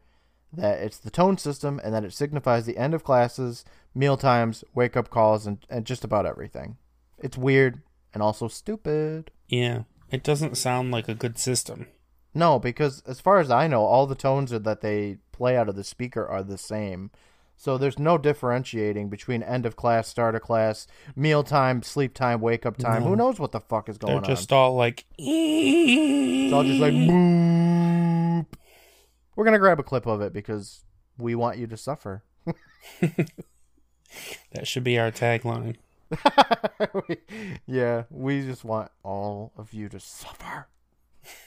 [0.52, 4.62] that it's the tone system and that it signifies the end of classes, meal times,
[4.74, 6.76] wake up calls, and, and just about everything.
[7.18, 7.80] It's weird
[8.14, 9.30] and also stupid.
[9.48, 11.86] Yeah, it doesn't sound like a good system.
[12.34, 15.76] No, because as far as I know, all the tones that they play out of
[15.76, 17.10] the speaker are the same.
[17.56, 22.40] So there's no differentiating between end of class, start of class, meal time, sleep time,
[22.40, 23.02] wake up time.
[23.02, 23.10] No.
[23.10, 24.22] Who knows what the fuck is going on?
[24.22, 25.04] They're just all like.
[25.16, 28.46] It's all just like boop.
[29.36, 30.84] We're gonna grab a clip of it because
[31.18, 32.24] we want you to suffer.
[33.00, 33.28] that
[34.64, 35.76] should be our tagline.
[37.66, 40.68] yeah, we just want all of you to suffer,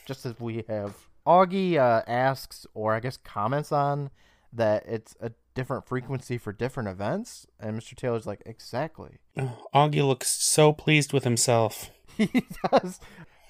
[0.06, 0.96] just as we have.
[1.26, 4.12] Augie uh, asks, or I guess comments on,
[4.54, 7.96] that it's a different frequency for different events, and Mr.
[7.96, 9.18] Taylor's like, exactly.
[9.74, 11.90] Augie looks so pleased with himself.
[12.18, 13.02] He does.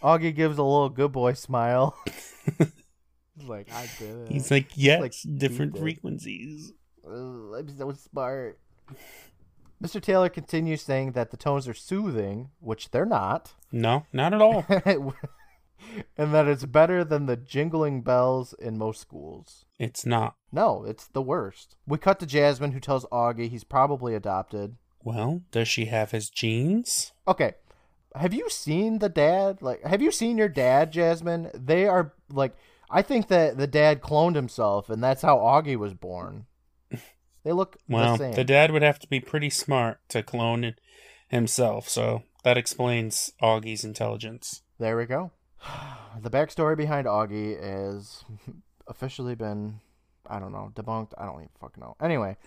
[0.02, 1.96] Augie gives a little good boy smile.
[2.58, 4.32] He's like, I did it.
[4.32, 6.72] He's like, yes, like, different frequencies.
[7.06, 8.58] Ugh, I'm so smart.
[9.84, 10.02] Mr.
[10.02, 14.65] Taylor continues saying that the tones are soothing, which they're not, No, not at all.
[16.18, 19.65] and that it's better than the jingling bells in most schools.
[19.78, 20.36] it's not.
[20.56, 21.76] No, it's the worst.
[21.86, 24.78] We cut to Jasmine, who tells Augie he's probably adopted.
[25.04, 27.12] Well, does she have his genes?
[27.28, 27.56] Okay,
[28.15, 29.62] have you seen the dad?
[29.62, 31.52] Like, have you seen your dad, Jasmine?
[31.54, 32.56] They are like,
[32.89, 36.46] I think that the dad cloned himself, and that's how Augie was born.
[37.44, 38.32] They look Well, the same.
[38.34, 40.74] the dad would have to be pretty smart to clone
[41.28, 44.62] himself, so that explains Augie's intelligence.
[44.80, 45.32] There we go.
[46.18, 48.24] The backstory behind Augie has
[48.88, 49.82] officially been,
[50.30, 51.14] I don't know, debunked.
[51.18, 51.96] I don't even fucking know.
[52.02, 52.38] Anyway,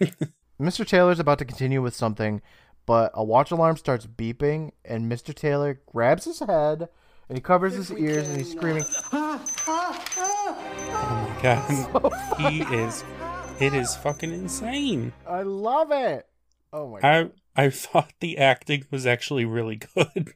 [0.60, 0.86] Mr.
[0.86, 2.42] Taylor's about to continue with something,
[2.86, 5.34] but a watch alarm starts beeping, and Mr.
[5.34, 6.88] Taylor grabs his head
[7.28, 8.84] and he covers his ears and he's screaming.
[10.98, 12.12] Oh my god.
[12.38, 13.04] he is
[13.60, 15.12] it is fucking insane.
[15.26, 16.26] I love it.
[16.72, 17.32] Oh my god.
[17.56, 20.34] I I thought the acting was actually really good.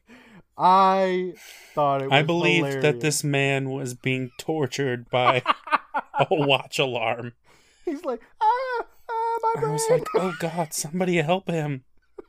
[0.57, 1.33] I
[1.73, 5.70] thought it was I believed that this man was being tortured by a
[6.31, 7.33] watch alarm.
[7.85, 9.69] He's like, ah, ah, my brain.
[9.69, 11.83] I was like, "Oh god, somebody help him."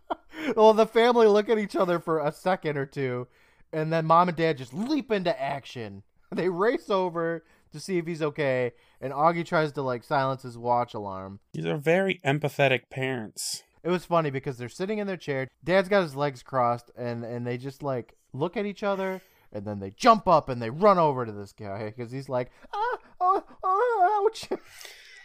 [0.56, 3.28] well, the family look at each other for a second or two,
[3.72, 6.02] and then mom and dad just leap into action.
[6.32, 10.56] They race over to see if he's okay, and Augie tries to like silence his
[10.56, 11.40] watch alarm.
[11.52, 13.64] These are very empathetic parents.
[13.84, 15.48] It was funny because they're sitting in their chair.
[15.62, 19.20] Dad's got his legs crossed, and and they just like look at each other,
[19.52, 22.50] and then they jump up and they run over to this guy because he's like,
[22.72, 24.48] ah, oh, oh, ouch.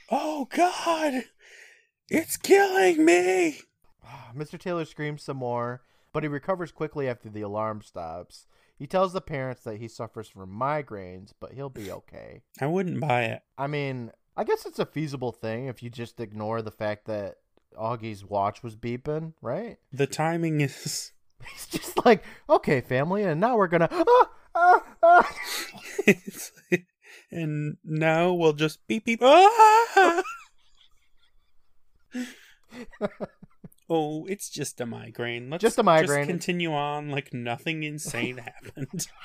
[0.09, 1.25] Oh god.
[2.09, 3.59] It's killing me.
[4.35, 4.57] Mr.
[4.57, 5.81] Taylor screams some more,
[6.13, 8.47] but he recovers quickly after the alarm stops.
[8.77, 12.43] He tells the parents that he suffers from migraines, but he'll be okay.
[12.61, 13.41] I wouldn't buy it.
[13.57, 17.39] I mean, I guess it's a feasible thing if you just ignore the fact that
[17.77, 19.77] Augie's watch was beeping, right?
[19.91, 21.11] The timing is
[21.51, 23.89] He's just like, okay, family, and now we're gonna.
[23.91, 25.35] Ah, ah, ah.
[27.29, 29.19] And now we'll just beep beep.
[29.21, 30.23] Ah!
[33.89, 35.49] oh, it's just a migraine.
[35.49, 36.19] Let's Just a migraine.
[36.19, 39.07] Just continue on like nothing insane happened.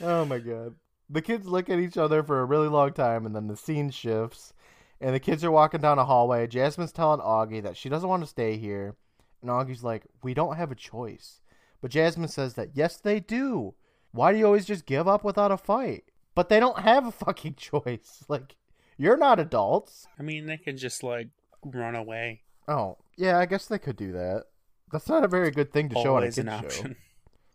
[0.00, 0.76] Oh my god.
[1.10, 3.90] The kids look at each other for a really long time and then the scene
[3.90, 4.52] shifts
[5.00, 6.46] and the kids are walking down a hallway.
[6.46, 8.96] Jasmine's telling Augie that she doesn't want to stay here.
[9.42, 11.40] And Augie's like, "We don't have a choice."
[11.80, 13.74] But Jasmine says that yes they do.
[14.12, 16.04] Why do you always just give up without a fight?
[16.34, 18.24] But they don't have a fucking choice.
[18.28, 18.56] Like
[18.96, 20.08] you're not adults.
[20.18, 21.28] I mean, they could just like
[21.64, 22.42] run away.
[22.66, 24.44] Oh, yeah, I guess they could do that.
[24.92, 26.66] That's not a very good thing to show on a Always kid an show.
[26.66, 26.96] option.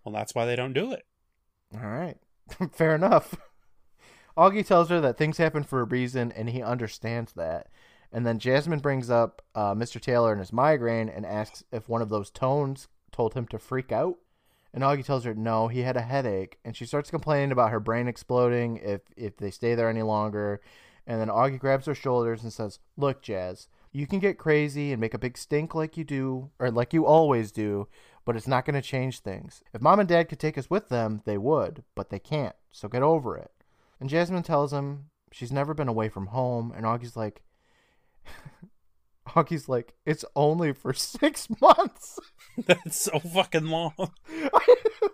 [0.06, 1.03] Well, that's why they don't do it.
[1.73, 2.17] All right.
[2.73, 3.36] Fair enough.
[4.38, 7.67] Augie tells her that things happen for a reason, and he understands that.
[8.12, 10.00] And then Jasmine brings up uh, Mr.
[10.00, 13.91] Taylor and his migraine and asks if one of those tones told him to freak
[13.91, 14.17] out.
[14.74, 16.60] And Augie tells her no, he had a headache.
[16.63, 20.62] And she starts complaining about her brain exploding if, if they stay there any longer.
[21.08, 25.02] And then Augie grabs her shoulders and says, Look, Jazz, you can get crazy and
[25.02, 27.88] make a big stink like you do, or like you always do,
[28.26, 29.63] but it's not going to change things.
[29.74, 32.88] If mom and dad could take us with them, they would, but they can't, so
[32.88, 33.52] get over it.
[34.03, 37.41] And Jasmine tells him she's never been away from home, and Augie's like,
[39.27, 42.19] Hockey's like, it's only for six months.
[42.57, 43.93] That's so fucking long.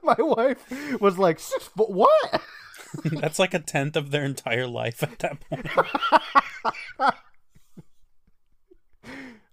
[0.02, 2.42] My wife was like, six, but what?
[3.06, 5.68] That's like a tenth of their entire life at that point.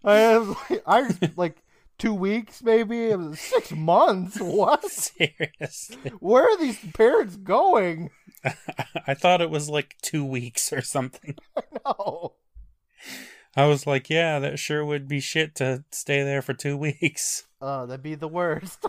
[0.03, 1.63] I was like, I like
[1.99, 3.09] two weeks, maybe.
[3.09, 4.41] It was six months.
[4.41, 4.83] What?
[4.91, 6.11] Seriously.
[6.21, 8.09] Where are these parents going?
[9.07, 11.37] I thought it was like two weeks or something.
[11.85, 12.33] No.
[13.55, 17.45] I was like, yeah, that sure would be shit to stay there for two weeks.
[17.61, 18.85] Oh, that'd be the worst.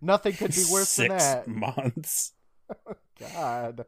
[0.00, 1.48] Nothing could be worse Six than that.
[1.48, 2.32] months.
[3.18, 3.86] God.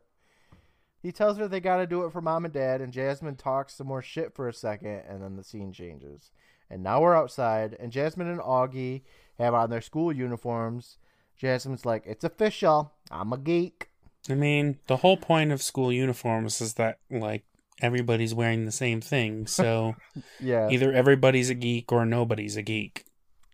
[1.03, 3.87] He tells her they gotta do it for mom and dad, and Jasmine talks some
[3.87, 6.31] more shit for a second, and then the scene changes.
[6.71, 9.03] And now we're outside, and Jasmine and Augie
[9.39, 10.97] have on their school uniforms.
[11.37, 12.93] Jasmine's like, It's official.
[13.11, 13.91] I'm a geek.
[14.29, 17.45] I mean, the whole point of school uniforms is that, like,
[17.83, 19.47] everybody's wearing the same thing.
[19.47, 19.97] So
[20.41, 20.71] Yeah.
[20.71, 23.05] either everybody's a geek or nobody's a geek.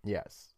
[0.05, 0.53] Yes.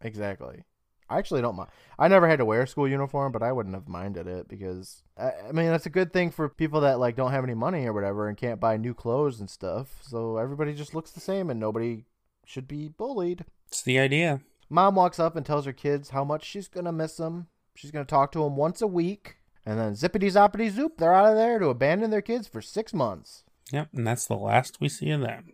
[0.00, 0.62] Exactly.
[1.08, 1.70] I actually don't mind.
[1.98, 5.02] I never had to wear a school uniform, but I wouldn't have minded it because
[5.16, 7.86] I, I mean that's a good thing for people that like don't have any money
[7.86, 10.00] or whatever and can't buy new clothes and stuff.
[10.02, 12.04] So everybody just looks the same and nobody
[12.44, 13.44] should be bullied.
[13.68, 14.40] It's the idea.
[14.68, 17.46] Mom walks up and tells her kids how much she's gonna miss them.
[17.76, 19.35] She's gonna talk to them once a week,
[19.66, 22.94] and then zippity zoppity zoop, they're out of there to abandon their kids for six
[22.94, 23.42] months.
[23.72, 25.52] Yep, and that's the last we see of them.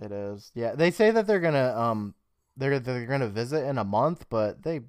[0.00, 0.50] It is.
[0.54, 2.14] Yeah, they say that they're gonna um
[2.56, 4.80] they're they're gonna visit in a month, but they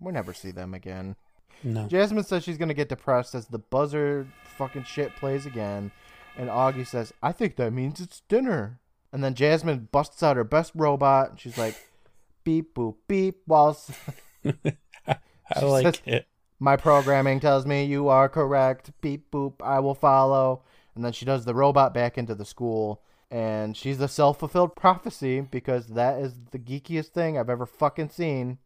[0.00, 1.16] we never see them again.
[1.62, 1.86] No.
[1.86, 4.26] Jasmine says she's gonna get depressed as the buzzer
[4.58, 5.92] fucking shit plays again,
[6.36, 8.80] and Augie says, "I think that means it's dinner."
[9.12, 11.76] And then Jasmine busts out her best robot, and she's like,
[12.44, 13.90] "Beep boop beep." Whilst
[15.06, 16.26] I like says- it.
[16.58, 18.90] My programming tells me you are correct.
[19.00, 19.54] Beep boop.
[19.62, 20.62] I will follow.
[20.94, 24.74] And then she does the robot back into the school, and she's a self fulfilled
[24.76, 28.56] prophecy because that is the geekiest thing I've ever fucking seen.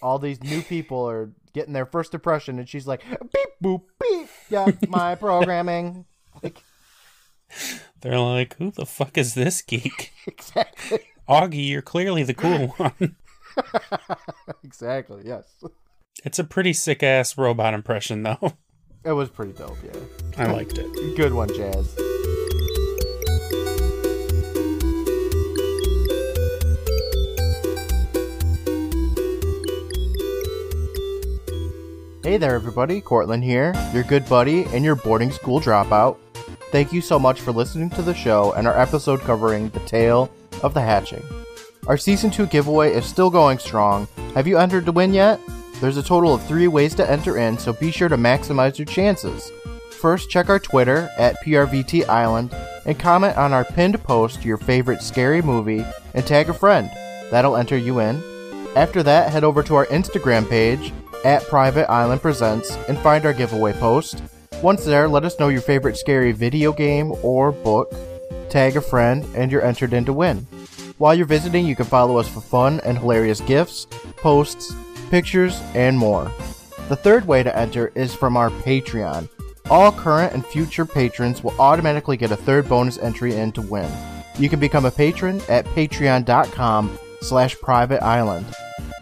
[0.00, 4.28] All these new people are getting their first impression, and she's like, beep boop beep.
[4.48, 6.06] Yeah, my programming.
[6.42, 6.62] Like
[8.00, 10.12] They're like, who the fuck is this geek?
[10.26, 13.16] exactly, Augie, you're clearly the cool one.
[14.64, 15.22] exactly.
[15.26, 15.44] Yes,
[16.22, 18.52] It's a pretty sick ass robot impression, though.
[19.04, 19.78] it was pretty dope.
[19.82, 19.98] Yeah,
[20.36, 21.16] I liked it.
[21.16, 21.96] good one, Jazz.
[32.22, 33.00] Hey there, everybody.
[33.00, 36.18] Courtland here, your good buddy and your boarding school dropout.
[36.70, 40.30] Thank you so much for listening to the show and our episode covering The Tale
[40.62, 41.24] of the Hatching.
[41.86, 44.06] Our Season 2 giveaway is still going strong.
[44.34, 45.40] Have you entered to win yet?
[45.80, 48.84] There's a total of three ways to enter in, so be sure to maximize your
[48.84, 49.50] chances.
[49.90, 55.02] First, check our Twitter at PRVT Island and comment on our pinned post your favorite
[55.02, 56.90] scary movie and tag a friend.
[57.30, 58.22] That'll enter you in.
[58.76, 60.92] After that, head over to our Instagram page
[61.24, 64.22] at Private Island Presents and find our giveaway post.
[64.62, 67.94] Once there, let us know your favorite scary video game or book,
[68.50, 70.46] tag a friend, and you're entered in to win.
[70.98, 74.74] While you're visiting, you can follow us for fun and hilarious gifts, posts,
[75.10, 76.32] pictures, and more.
[76.88, 79.28] The third way to enter is from our Patreon.
[79.68, 83.90] All current and future patrons will automatically get a third bonus entry in to win.
[84.38, 88.46] You can become a patron at patreon.com slash private island.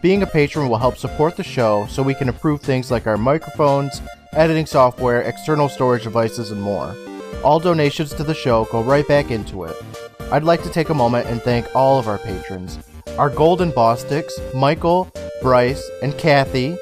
[0.03, 3.17] Being a patron will help support the show so we can improve things like our
[3.17, 6.95] microphones, editing software, external storage devices, and more.
[7.43, 9.77] All donations to the show go right back into it.
[10.31, 12.79] I'd like to take a moment and thank all of our patrons.
[13.19, 15.11] Our Golden Boss Sticks, Michael,
[15.43, 16.79] Bryce, and Kathy,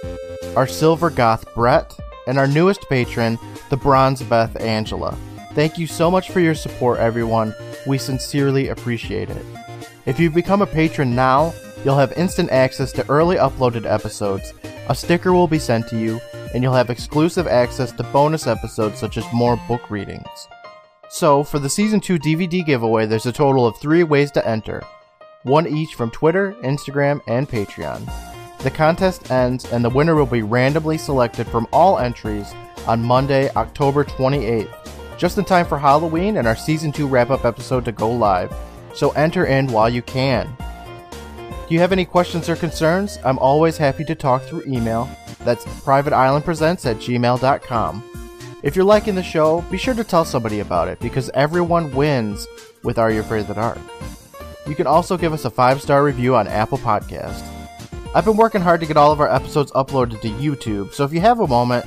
[0.54, 1.90] our Silver Goth Brett,
[2.26, 3.38] and our newest patron,
[3.70, 5.16] the Bronze Beth Angela.
[5.54, 7.54] Thank you so much for your support, everyone.
[7.86, 9.46] We sincerely appreciate it.
[10.04, 11.54] If you've become a patron now,
[11.86, 14.52] you'll have instant access to early uploaded episodes,
[14.90, 16.20] a sticker will be sent to you,
[16.52, 20.48] and you'll have exclusive access to bonus episodes such as more book readings.
[21.08, 24.82] So, for the Season 2 DVD giveaway, there's a total of three ways to enter
[25.46, 28.10] one each from Twitter, Instagram, and Patreon.
[28.58, 32.52] The contest ends, and the winner will be randomly selected from all entries
[32.86, 34.68] on Monday, October 28th,
[35.16, 38.52] just in time for Halloween and our Season 2 wrap up episode to go live.
[38.92, 40.56] So enter in while you can.
[41.68, 43.18] Do you have any questions or concerns?
[43.24, 45.08] I'm always happy to talk through email.
[45.40, 48.02] That's privateislandpresents at gmail.com.
[48.62, 52.46] If you're liking the show, be sure to tell somebody about it because everyone wins
[52.82, 53.78] with Are You Afraid of the Dark?
[54.66, 57.44] You can also give us a five star review on Apple Podcast.
[58.14, 61.12] I've been working hard to get all of our episodes uploaded to YouTube, so if
[61.12, 61.84] you have a moment,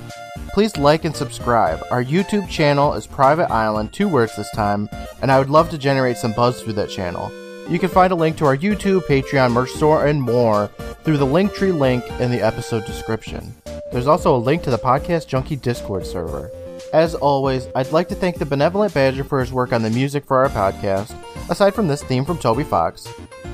[0.54, 1.82] please like and subscribe.
[1.92, 4.90] Our YouTube channel is Private Island, two words this time,
[5.22, 7.32] and I would love to generate some buzz through that channel.
[7.70, 10.68] You can find a link to our YouTube, Patreon, merch store, and more
[11.04, 13.56] through the Linktree link in the episode description.
[13.92, 16.52] There's also a link to the Podcast Junkie Discord server.
[16.92, 20.26] As always, I'd like to thank the Benevolent Badger for his work on the music
[20.26, 21.16] for our podcast,
[21.50, 23.08] aside from this theme from Toby Fox.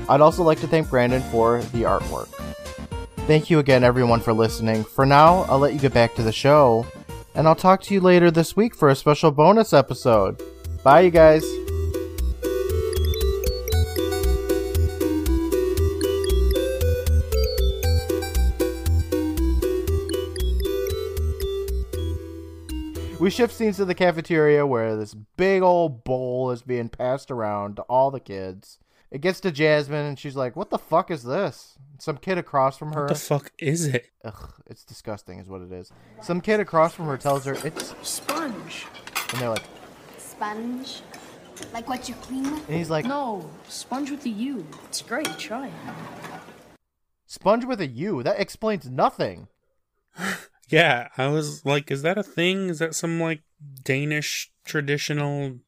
[0.08, 2.28] I'd also like to thank Brandon for the artwork.
[3.26, 4.84] Thank you again, everyone, for listening.
[4.84, 6.86] For now, I'll let you get back to the show,
[7.34, 10.40] and I'll talk to you later this week for a special bonus episode.
[10.82, 11.44] Bye, you guys.
[23.26, 27.74] We shift scenes to the cafeteria where this big old bowl is being passed around
[27.74, 28.78] to all the kids.
[29.10, 32.78] It gets to Jasmine and she's like, "What the fuck is this?" Some kid across
[32.78, 33.06] from her.
[33.06, 34.06] What the fuck is it?
[34.24, 35.90] Ugh, it's disgusting, is what it is.
[36.22, 38.86] Some kid across from her tells her it's, Sponge.
[39.32, 39.64] and they're like,
[40.18, 41.00] Sponge?
[41.74, 42.68] Like what you clean with?
[42.68, 44.64] and he's like, No, sponge with the U.
[44.84, 45.36] It's great.
[45.36, 45.72] Try it.
[47.26, 48.22] "Sponge with a U?
[48.22, 49.48] That explains nothing.
[50.68, 52.68] Yeah, I was like, is that a thing?
[52.68, 53.42] Is that some like
[53.84, 55.58] Danish traditional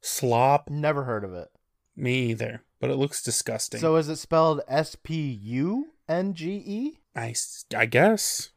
[0.00, 0.70] slop?
[0.70, 1.48] Never heard of it.
[1.96, 3.80] Me either, but it looks disgusting.
[3.80, 6.98] So is it spelled S P U N G E?
[7.14, 8.50] I, s- I guess.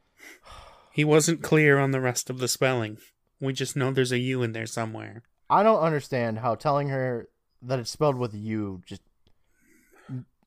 [0.93, 2.97] He wasn't clear on the rest of the spelling.
[3.39, 5.23] We just know there's a U in there somewhere.
[5.49, 7.27] I don't understand how telling her
[7.63, 9.01] that it's spelled with U just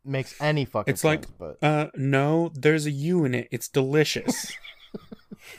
[0.04, 1.26] makes any fucking It's like.
[1.38, 3.48] But uh, no, there's a U in it.
[3.50, 4.52] It's delicious.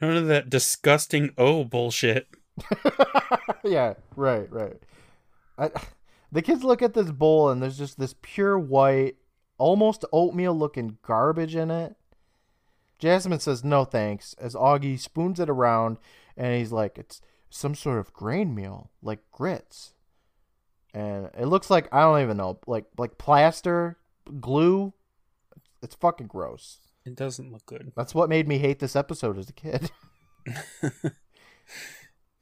[0.00, 2.28] None of that disgusting O bullshit.
[3.64, 4.76] yeah, right, right.
[5.58, 5.70] I,
[6.30, 9.16] the kids look at this bowl and there's just this pure white,
[9.58, 11.94] almost oatmeal looking garbage in it.
[12.98, 15.98] Jasmine says no thanks as Augie spoons it around
[16.36, 19.94] and he's like, it's some sort of grain meal, like grits.
[20.94, 23.98] And it looks like I don't even know, like like plaster,
[24.40, 24.92] glue.
[25.82, 26.78] It's fucking gross.
[27.04, 27.92] It doesn't look good.
[27.96, 29.90] That's what made me hate this episode as a kid.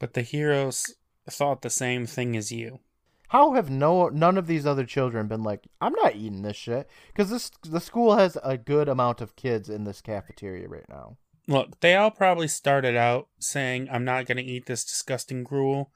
[0.01, 0.95] But the heroes
[1.29, 2.79] thought the same thing as you.
[3.27, 6.89] How have no none of these other children been like, I'm not eating this shit?
[7.09, 11.17] Because this the school has a good amount of kids in this cafeteria right now.
[11.47, 15.91] Look, they all probably started out saying, I'm not going to eat this disgusting gruel,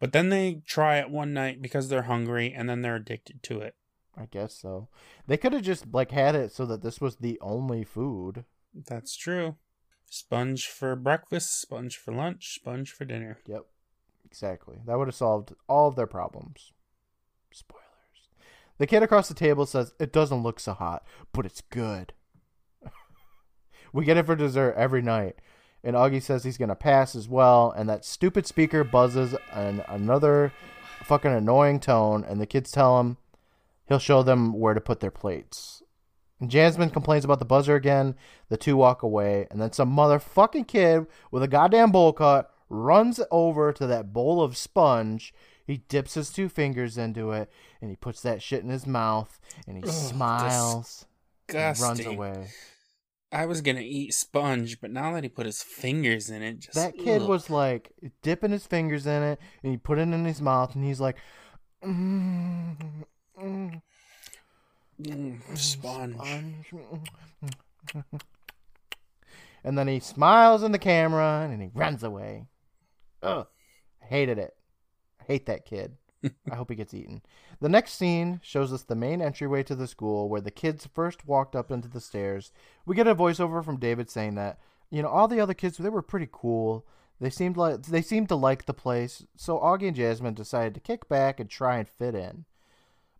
[0.00, 3.60] but then they try it one night because they're hungry and then they're addicted to
[3.60, 3.76] it.
[4.16, 4.88] I guess so.
[5.26, 8.44] They could have just like had it so that this was the only food.
[8.74, 9.56] That's true.
[10.10, 13.38] Sponge for breakfast, sponge for lunch, sponge for dinner.
[13.46, 13.66] Yep,
[14.24, 14.78] exactly.
[14.86, 16.72] That would have solved all of their problems.
[17.52, 17.82] Spoilers.
[18.78, 22.12] The kid across the table says it doesn't look so hot, but it's good.
[23.92, 25.36] we get it for dessert every night.
[25.82, 30.52] And Augie says he's gonna pass as well, and that stupid speaker buzzes in another
[31.02, 33.18] fucking annoying tone, and the kids tell him
[33.86, 35.82] he'll show them where to put their plates.
[36.44, 38.16] Jasmine complains about the buzzer again.
[38.48, 43.20] The two walk away, and then some motherfucking kid with a goddamn bowl cut runs
[43.30, 45.32] over to that bowl of sponge.
[45.66, 49.40] He dips his two fingers into it, and he puts that shit in his mouth,
[49.66, 51.06] and he Ugh, smiles
[51.48, 52.48] and runs away.
[53.32, 56.60] I was going to eat sponge, but now that he put his fingers in it,
[56.60, 56.74] just.
[56.74, 57.28] That kid ugh.
[57.28, 60.84] was like dipping his fingers in it, and he put it in his mouth, and
[60.84, 61.16] he's like,
[61.84, 62.76] mm,
[63.40, 63.80] mm,
[65.02, 66.14] Mm, sponge.
[66.66, 66.72] sponge.
[69.64, 72.46] and then he smiles in the camera, and he runs away.
[73.22, 73.46] Ugh,
[74.00, 74.54] hated it.
[75.20, 75.96] I hate that kid.
[76.50, 77.22] I hope he gets eaten.
[77.60, 81.26] The next scene shows us the main entryway to the school where the kids first
[81.26, 82.52] walked up into the stairs.
[82.86, 84.58] We get a voiceover from David saying that,
[84.90, 86.86] you know, all the other kids they were pretty cool.
[87.20, 90.80] They seemed like they seemed to like the place, so Augie and Jasmine decided to
[90.80, 92.44] kick back and try and fit in.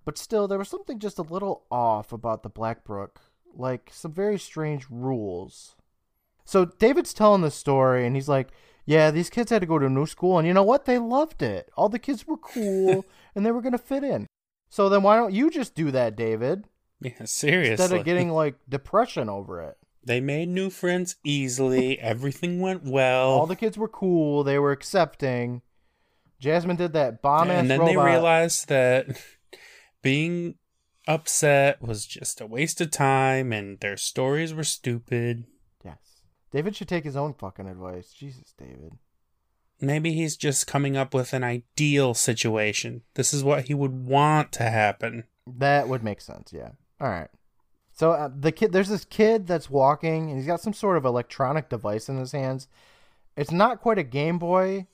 [0.04, 3.20] But still, there was something just a little off about the Blackbrook,
[3.54, 5.76] like some very strange rules.
[6.44, 8.48] So David's telling the story, and he's like,
[8.84, 10.84] "Yeah, these kids had to go to a new school, and you know what?
[10.84, 11.70] They loved it.
[11.76, 14.26] All the kids were cool, and they were gonna fit in.
[14.68, 16.68] So then, why don't you just do that, David,
[17.00, 17.72] Yeah, seriously.
[17.84, 19.78] instead of getting like depression over it?
[20.06, 21.98] They made new friends easily.
[22.00, 23.30] Everything went well.
[23.30, 24.44] All the kids were cool.
[24.44, 25.62] They were accepting.
[26.40, 27.94] Jasmine did that bomb ass and then robot.
[27.94, 29.06] they realized that
[30.04, 30.56] being
[31.08, 35.44] upset was just a waste of time and their stories were stupid.
[35.84, 38.12] yes, David should take his own fucking advice.
[38.12, 38.92] Jesus, David.
[39.80, 43.02] Maybe he's just coming up with an ideal situation.
[43.14, 45.24] This is what he would want to happen.
[45.46, 46.52] That would make sense.
[46.52, 46.70] Yeah.
[47.00, 47.28] All right.
[47.92, 51.04] So uh, the kid, there's this kid that's walking, and he's got some sort of
[51.04, 52.68] electronic device in his hands.
[53.36, 54.86] It's not quite a Game Boy,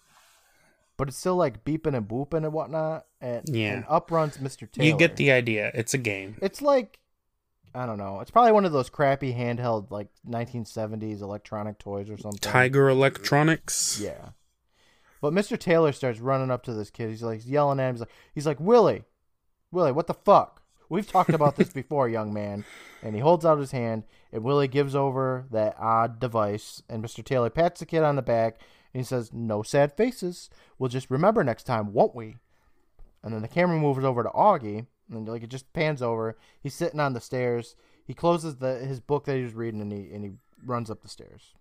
[1.00, 3.06] but it's still like beeping and booping and whatnot.
[3.20, 3.72] And, Yeah.
[3.74, 4.70] and up runs Mr.
[4.70, 4.86] Taylor.
[4.86, 5.70] You get the idea.
[5.74, 6.36] It's a game.
[6.42, 6.98] It's like
[7.74, 8.20] I don't know.
[8.20, 12.40] It's probably one of those crappy handheld like 1970s electronic toys or something.
[12.40, 14.00] Tiger Electronics.
[14.00, 14.30] Yeah.
[15.20, 15.58] But Mr.
[15.58, 17.10] Taylor starts running up to this kid.
[17.10, 17.94] He's like yelling at him.
[17.94, 19.04] He's like, he's like Willie,
[19.70, 20.62] Willie, what the fuck?
[20.88, 22.64] We've talked about this before, young man.
[23.02, 26.82] And he holds out his hand, and Willie gives over that odd device.
[26.88, 27.24] And Mr.
[27.24, 28.58] Taylor pats the kid on the back,
[28.92, 30.50] and he says, "No sad faces.
[30.78, 32.36] We'll just remember next time, won't we?"
[33.22, 36.36] And then the camera moves over to Augie, and like it just pans over.
[36.62, 37.76] He's sitting on the stairs.
[38.06, 40.32] He closes the his book that he was reading, and he and he
[40.64, 41.54] runs up the stairs.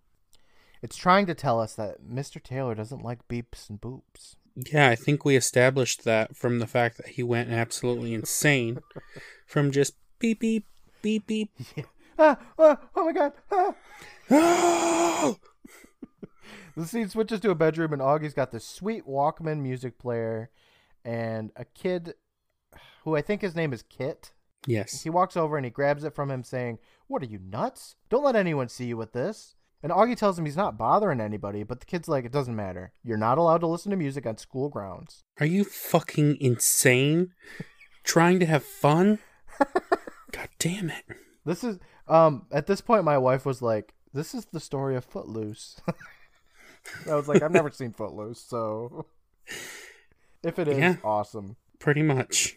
[0.81, 2.41] It's trying to tell us that Mr.
[2.41, 4.35] Taylor doesn't like beeps and boops.
[4.55, 8.79] Yeah, I think we established that from the fact that he went absolutely insane
[9.45, 10.65] from just beep beep
[11.01, 11.51] beep beep.
[12.21, 13.31] Ah, ah, oh my god!
[13.49, 15.35] Ah.
[16.75, 20.49] The scene switches to a bedroom, and Augie's got this sweet Walkman music player,
[21.03, 22.13] and a kid
[23.03, 24.31] who I think his name is Kit.
[24.67, 25.01] yes.
[25.03, 27.95] He walks over and he grabs it from him, saying, What are you, nuts?
[28.09, 29.55] Don't let anyone see you with this.
[29.81, 32.91] And Augie tells him he's not bothering anybody, but the kid's like, It doesn't matter.
[33.03, 35.23] You're not allowed to listen to music on school grounds.
[35.39, 37.31] Are you fucking insane?
[38.03, 39.19] Trying to have fun?
[40.31, 41.05] God damn it.
[41.45, 45.05] This is, um, at this point, my wife was like, This is the story of
[45.05, 45.79] Footloose.
[47.09, 49.05] I was like, I've never seen Footloose, so
[50.43, 50.95] if it is, Yeah.
[51.03, 51.55] awesome.
[51.79, 52.55] Pretty much.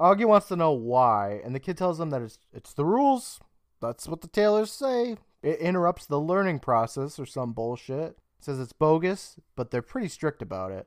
[0.00, 3.40] Augie wants to know why, and the kid tells him that it's it's the rules.
[3.80, 5.16] That's what the Taylors say.
[5.42, 8.16] It interrupts the learning process or some bullshit.
[8.40, 10.86] says it's bogus, but they're pretty strict about it.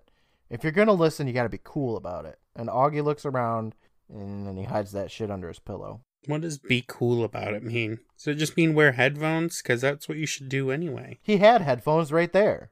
[0.50, 2.40] If you're gonna listen, you gotta be cool about it.
[2.56, 3.76] And Augie looks around
[4.10, 6.02] and then he hides that shit under his pillow.
[6.28, 8.00] What does be cool about it mean?
[8.18, 9.62] Does it just mean wear headphones?
[9.62, 11.18] Because that's what you should do anyway.
[11.22, 12.72] He had headphones right there.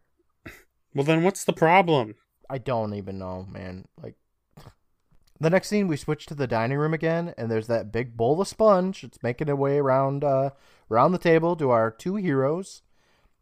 [0.94, 2.16] Well, then what's the problem?
[2.50, 3.86] I don't even know, man.
[4.02, 4.16] Like
[5.40, 8.42] the next scene, we switch to the dining room again, and there's that big bowl
[8.42, 9.04] of sponge.
[9.04, 10.50] It's making its way around uh,
[10.90, 12.82] around the table to our two heroes.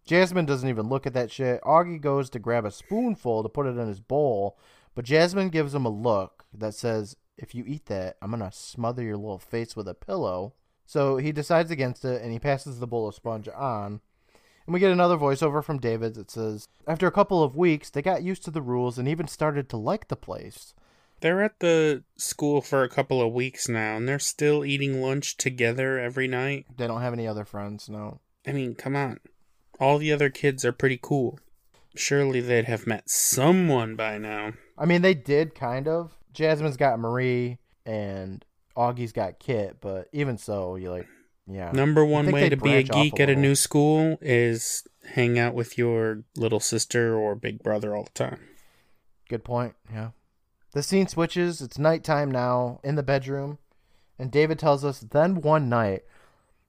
[0.06, 1.62] Jasmine doesn't even look at that shit.
[1.64, 4.58] Augie goes to grab a spoonful to put it in his bowl,
[4.94, 9.04] but Jasmine gives him a look that says, "If you eat that, I'm gonna smother
[9.04, 10.54] your little face with a pillow."
[10.86, 14.02] So he decides against it, and he passes the bowl of sponge on.
[14.68, 18.02] And we get another voiceover from David that says, After a couple of weeks, they
[18.02, 20.74] got used to the rules and even started to like the place.
[21.22, 25.38] They're at the school for a couple of weeks now, and they're still eating lunch
[25.38, 26.66] together every night.
[26.76, 28.20] They don't have any other friends, no.
[28.46, 29.22] I mean, come on.
[29.80, 31.40] All the other kids are pretty cool.
[31.96, 34.54] Surely they'd have met someone by now.
[34.78, 36.18] I mean, they did kind of.
[36.34, 38.46] Jasmine's got Marie and
[38.76, 41.08] Augie's got Kit, but even so, you like,
[41.50, 41.72] yeah.
[41.72, 45.54] Number one way to be a geek a at a new school is hang out
[45.54, 48.40] with your little sister or big brother all the time.
[49.30, 50.10] Good point, yeah.
[50.74, 51.62] The scene switches.
[51.62, 53.58] It's nighttime now in the bedroom.
[54.20, 56.04] And David tells us then one night,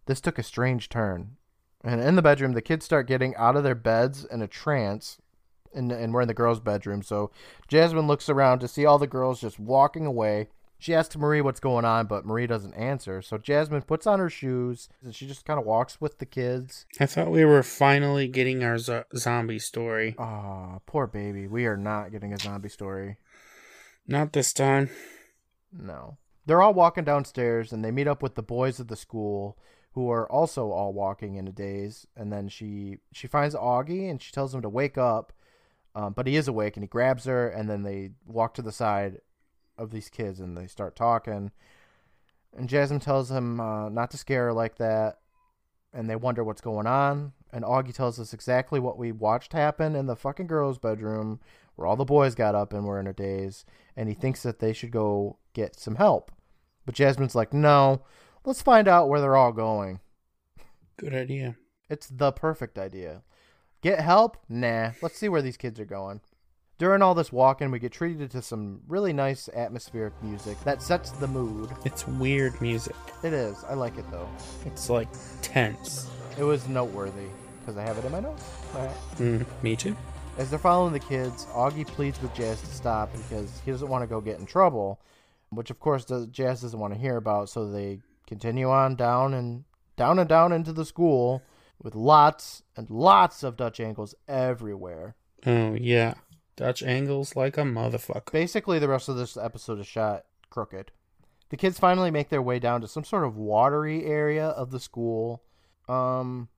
[0.07, 1.37] this took a strange turn.
[1.85, 5.19] And in the bedroom, the kids start getting out of their beds in a trance.
[5.75, 7.03] And, and we're in the girls' bedroom.
[7.03, 7.31] So
[7.69, 10.49] Jasmine looks around to see all the girls just walking away.
[10.81, 13.21] She asks Marie what's going on, but Marie doesn't answer.
[13.21, 16.87] So Jasmine puts on her shoes and she just kind of walks with the kids.
[17.01, 20.15] I thought we were finally getting our zo- zombie story.
[20.19, 21.49] Aw, poor baby.
[21.49, 23.17] We are not getting a zombie story.
[24.07, 24.89] Not this time.
[25.73, 26.17] No.
[26.47, 29.59] They're all walking downstairs and they meet up with the boys of the school
[29.93, 34.23] who are also all walking in a daze and then she she finds Augie and
[34.23, 35.33] she tells him to wake up.
[35.97, 38.71] Um, but he is awake and he grabs her and then they walk to the
[38.71, 39.19] side
[39.79, 41.51] of these kids and they start talking.
[42.57, 45.19] And Jasmine tells him uh, not to scare her like that
[45.93, 47.33] and they wonder what's going on.
[47.53, 51.41] And Augie tells us exactly what we watched happen in the fucking girls' bedroom
[51.79, 53.65] where all the boys got up and were in a daze,
[53.97, 56.33] and he thinks that they should go get some help.
[56.85, 58.03] But Jasmine's like, no,
[58.45, 60.01] let's find out where they're all going.
[60.97, 61.57] Good idea.
[61.89, 63.23] It's the perfect idea.
[63.81, 64.39] Get help?
[64.49, 66.21] Nah, let's see where these kids are going.
[66.79, 71.11] During all this walking, we get treated to some really nice atmospheric music that sets
[71.11, 71.71] the mood.
[71.85, 72.95] It's weird music.
[73.25, 73.65] It is.
[73.69, 74.29] I like it though.
[74.65, 75.09] It's like
[75.43, 76.09] tense.
[76.39, 77.27] It was noteworthy
[77.59, 78.45] because I have it in my notes.
[78.73, 78.95] Right.
[79.17, 79.97] Mm, me too.
[80.39, 84.05] As they're following the kids, Augie pleads with Jazz to stop because he doesn't want
[84.05, 85.01] to go get in trouble,
[85.51, 87.49] which of course does, Jazz doesn't want to hear about.
[87.49, 87.99] So they
[88.29, 89.65] continue on down and
[89.97, 91.43] down and down into the school
[91.83, 95.17] with lots and lots of Dutch angles everywhere.
[95.45, 96.15] Oh, yeah.
[96.59, 98.33] Dutch angles like a motherfucker.
[98.33, 100.91] Basically, the rest of this episode is shot crooked.
[101.51, 104.81] The kids finally make their way down to some sort of watery area of the
[104.81, 105.45] school.
[105.89, 106.49] Um,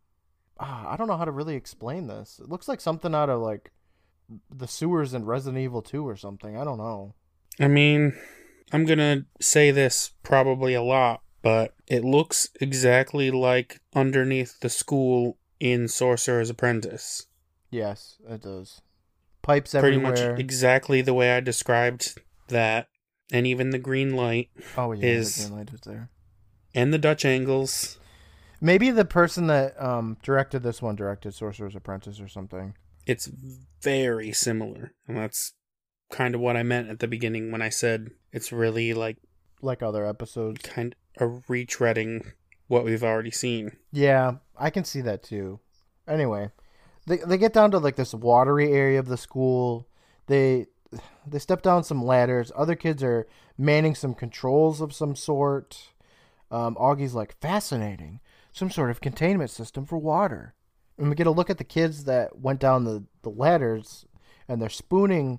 [0.59, 2.41] ah, I don't know how to really explain this.
[2.43, 3.73] It looks like something out of like
[4.51, 6.57] the sewers in Resident Evil 2 or something.
[6.57, 7.13] I don't know.
[7.61, 8.19] I mean,
[8.73, 15.37] I'm gonna say this probably a lot, but it looks exactly like underneath the school
[15.61, 17.27] in Sorcerer's Apprentice.
[17.71, 18.81] Yes, it does.
[19.43, 20.33] Pipes Pretty everywhere.
[20.33, 22.89] much exactly the way I described that,
[23.33, 26.11] and even the green light oh yeah, is- the green light was there.
[26.75, 27.99] and the Dutch angles.
[28.61, 32.75] Maybe the person that um directed this one directed Sorcerer's Apprentice or something.
[33.07, 33.31] It's
[33.83, 35.55] very similar, and that's
[36.11, 39.17] kind of what I meant at the beginning when I said it's really like
[39.63, 40.61] Like other episodes.
[40.63, 42.33] kind of retreading
[42.67, 43.77] what we've already seen.
[43.91, 45.61] Yeah, I can see that too.
[46.07, 46.51] Anyway,
[47.11, 49.89] they they get down to like this watery area of the school.
[50.27, 50.67] They
[51.27, 52.53] they step down some ladders.
[52.55, 53.27] Other kids are
[53.59, 55.93] manning some controls of some sort.
[56.51, 58.21] Um, Augie's like fascinating,
[58.53, 60.55] some sort of containment system for water.
[60.99, 64.05] And we get a look at the kids that went down the, the ladders,
[64.49, 65.39] and they're spooning.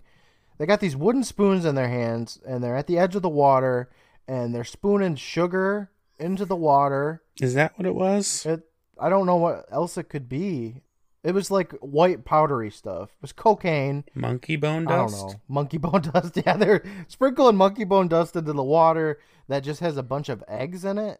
[0.57, 3.30] They got these wooden spoons in their hands, and they're at the edge of the
[3.30, 3.89] water,
[4.28, 7.24] and they're spooning sugar into the water.
[7.41, 8.45] Is that what it was?
[8.45, 8.63] It
[8.99, 10.82] I don't know what else it could be.
[11.24, 13.09] It was like white powdery stuff.
[13.11, 14.05] It was cocaine.
[14.15, 15.15] Monkey bone dust.
[15.15, 15.41] I don't know.
[15.47, 16.38] Monkey bone dust.
[16.45, 20.43] Yeah, they're sprinkling monkey bone dust into the water that just has a bunch of
[20.47, 21.19] eggs in it.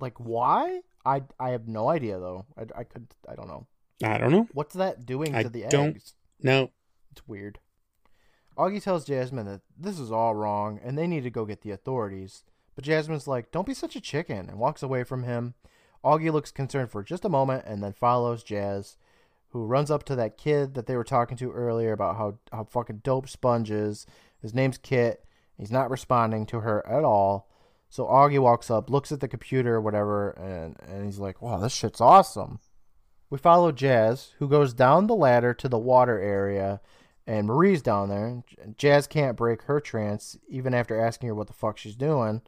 [0.00, 0.80] Like why?
[1.04, 2.46] I I have no idea though.
[2.56, 3.66] I, I could I don't know.
[4.02, 4.48] I don't know.
[4.52, 6.14] What's that doing I to the don't- eggs?
[6.42, 6.70] No.
[7.12, 7.58] It's weird.
[8.58, 11.70] Augie tells Jasmine that this is all wrong and they need to go get the
[11.70, 12.44] authorities.
[12.74, 15.54] But Jasmine's like, don't be such a chicken, and walks away from him.
[16.06, 18.96] Augie looks concerned for just a moment and then follows Jazz,
[19.48, 22.62] who runs up to that kid that they were talking to earlier about how, how
[22.62, 24.06] fucking dope Sponge is.
[24.40, 25.24] His name's Kit.
[25.58, 27.50] He's not responding to her at all.
[27.88, 31.58] So Augie walks up, looks at the computer or whatever, and, and he's like, wow,
[31.58, 32.60] this shit's awesome.
[33.28, 36.80] We follow Jazz, who goes down the ladder to the water area,
[37.26, 38.44] and Marie's down there.
[38.76, 42.42] Jazz can't break her trance, even after asking her what the fuck she's doing.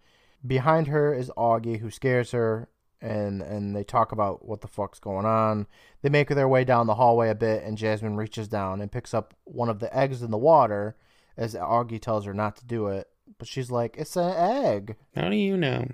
[0.47, 2.69] Behind her is Augie, who scares her,
[3.01, 5.67] and and they talk about what the fuck's going on.
[6.03, 9.15] They make their way down the hallway a bit, and Jasmine reaches down and picks
[9.15, 10.97] up one of the eggs in the water,
[11.37, 13.09] as Augie tells her not to do it.
[13.39, 15.89] But she's like, "It's an egg." How do you know?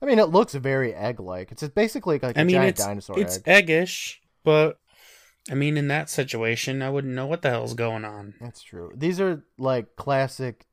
[0.00, 1.50] I mean, it looks very egg-like.
[1.52, 3.66] It's basically like a I mean, giant it's dinosaur it's egg.
[3.68, 4.78] eggish, but
[5.50, 8.34] I mean, in that situation, I wouldn't know what the hell's going on.
[8.40, 8.92] That's true.
[8.94, 10.66] These are like classic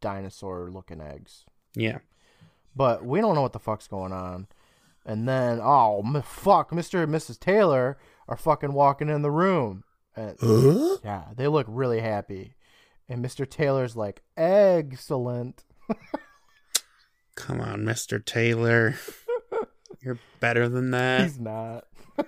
[0.00, 1.44] dinosaur-looking eggs.
[1.74, 1.98] Yeah.
[2.76, 4.46] but we don't know what the fuck's going on.
[5.08, 7.02] And then, oh m- fuck, Mr.
[7.02, 7.40] and Mrs.
[7.40, 7.96] Taylor
[8.28, 9.82] are fucking walking in the room.
[10.14, 10.36] And,
[11.02, 12.54] yeah, they look really happy.
[13.08, 13.48] And Mr.
[13.48, 15.64] Taylor's like, excellent.
[17.36, 18.96] Come on, Mister Taylor.
[20.02, 21.22] You're better than that.
[21.22, 21.84] He's not.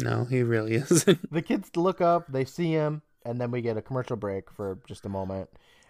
[0.00, 1.30] No, he really isn't.
[1.32, 4.78] The kids look up, they see him, and then we get a commercial break for
[4.86, 5.48] just a moment.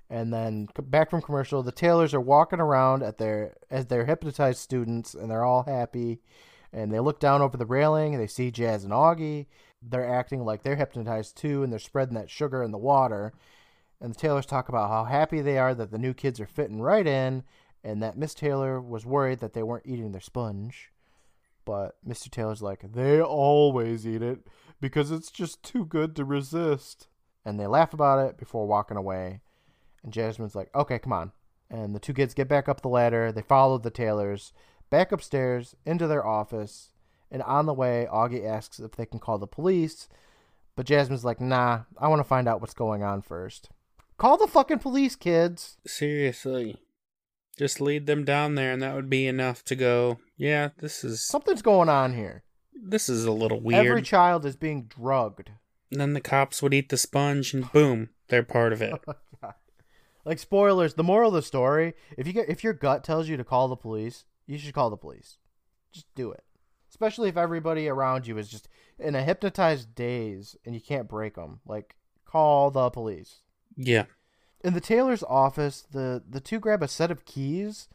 [0.09, 4.59] And then back from commercial, the Taylors are walking around at their as their hypnotized
[4.59, 6.21] students, and they're all happy.
[6.73, 9.47] And they look down over the railing, and they see Jazz and Augie.
[9.83, 13.33] They're acting like they're hypnotized too, and they're spreading that sugar in the water.
[14.01, 16.81] And the Taylors talk about how happy they are that the new kids are fitting
[16.81, 17.43] right in,
[17.83, 20.93] and that Miss Taylor was worried that they weren't eating their sponge.
[21.65, 22.31] But Mr.
[22.31, 24.47] Taylor's like, they always eat it
[24.81, 27.09] because it's just too good to resist.
[27.45, 29.41] And they laugh about it before walking away.
[30.07, 31.33] And Jasmine's like, okay, come on.
[31.69, 33.33] And the two kids get back up the ladder.
[33.33, 34.53] They follow the Taylors
[34.89, 36.91] back upstairs into their office.
[37.29, 40.09] And on the way, Augie asks if they can call the police.
[40.77, 43.69] But Jasmine's like, nah, I want to find out what's going on first.
[44.17, 45.77] Call the fucking police, kids.
[45.85, 46.77] Seriously.
[47.59, 51.21] Just lead them down there and that would be enough to go, yeah, this is
[51.21, 52.45] Something's going on here.
[52.73, 53.85] this is a little weird.
[53.87, 55.51] Every child is being drugged.
[55.91, 58.95] and then the cops would eat the sponge and boom, they're part of it.
[59.43, 59.53] Oh
[60.27, 63.37] Like spoilers, the moral of the story, if you get if your gut tells you
[63.37, 65.39] to call the police, you should call the police.
[65.93, 66.43] Just do it.
[66.91, 68.69] Especially if everybody around you is just
[68.99, 71.61] in a hypnotized daze and you can't break them.
[71.65, 73.43] Like call the police.
[73.77, 74.07] yeah.
[74.65, 77.89] In the Taylor's office, the the two grab a set of keys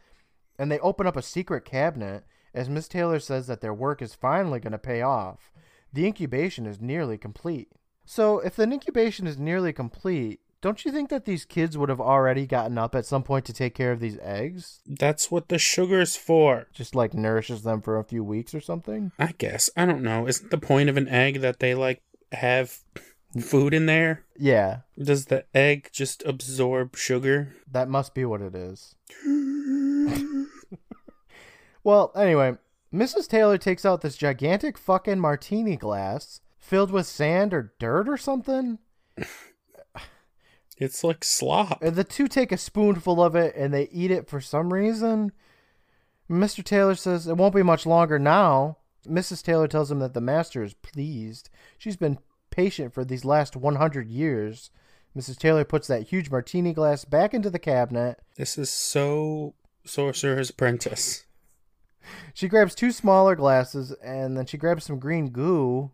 [0.58, 2.24] and they open up a secret cabinet
[2.54, 5.52] as Miss Taylor says that their work is finally going to pay off.
[5.92, 7.74] The incubation is nearly complete.
[8.06, 12.00] So, if the incubation is nearly complete, don't you think that these kids would have
[12.02, 14.80] already gotten up at some point to take care of these eggs?
[14.86, 16.68] That's what the sugar's for.
[16.72, 19.12] Just like nourishes them for a few weeks or something?
[19.18, 19.70] I guess.
[19.76, 20.28] I don't know.
[20.28, 22.02] Isn't the point of an egg that they like
[22.32, 22.78] have
[23.40, 24.24] food in there?
[24.38, 27.56] Yeah, Does the egg just absorb sugar?
[27.72, 28.96] that must be what it is.
[31.84, 32.58] Well, anyway,
[32.94, 33.28] Mrs.
[33.28, 38.78] Taylor takes out this gigantic fucking martini glass filled with sand or dirt or something.
[40.82, 41.80] It's like slop.
[41.84, 45.32] And the two take a spoonful of it and they eat it for some reason.
[46.30, 46.64] Mr.
[46.64, 48.78] Taylor says it won't be much longer now.
[49.08, 49.44] Mrs.
[49.44, 51.52] Taylor tells him that the master is pleased.
[51.78, 52.18] She's been
[52.50, 54.72] patient for these last 100 years.
[55.16, 55.38] Mrs.
[55.38, 58.20] Taylor puts that huge martini glass back into the cabinet.
[58.36, 59.54] This is so
[59.86, 61.26] Sorcerer's Apprentice.
[62.34, 65.92] She grabs two smaller glasses and then she grabs some green goo.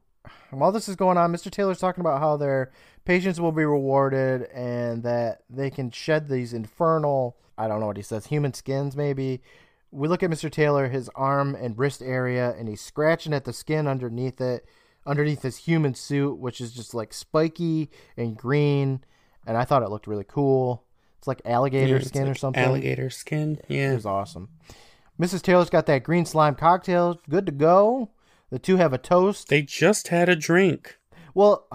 [0.52, 1.52] While this is going on, Mr.
[1.52, 2.72] Taylor's talking about how their
[3.06, 7.98] patience will be rewarded and that they can shed these infernal, I don't know what
[7.98, 9.42] he says, human skins maybe.
[9.92, 10.52] We look at Mr.
[10.52, 14.66] Taylor, his arm and wrist area, and he's scratching at the skin underneath it,
[15.06, 19.04] underneath his human suit, which is just like spiky and green.
[19.46, 20.84] And I thought it looked really cool.
[21.18, 22.62] It's like alligator Yeah, skin or something.
[22.62, 23.60] Alligator skin.
[23.70, 23.92] Yeah.
[23.92, 24.50] It was awesome.
[25.20, 25.42] Mrs.
[25.42, 28.12] Taylor's got that green slime cocktail, good to go.
[28.50, 29.50] The two have a toast.
[29.50, 30.98] They just had a drink.
[31.34, 31.68] Well,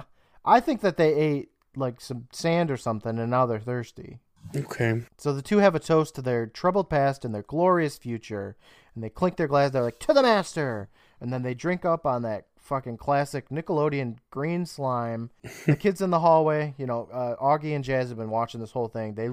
[0.45, 4.19] I think that they ate like some sand or something and now they're thirsty.
[4.55, 5.03] Okay.
[5.19, 8.57] So the two have a toast to their troubled past and their glorious future.
[8.95, 9.71] And they clink their glass.
[9.71, 10.89] They're like, to the master.
[11.21, 15.31] And then they drink up on that fucking classic Nickelodeon green slime.
[15.67, 18.73] the kids in the hallway, you know, uh, Augie and Jazz have been watching this
[18.73, 19.15] whole thing.
[19.15, 19.31] They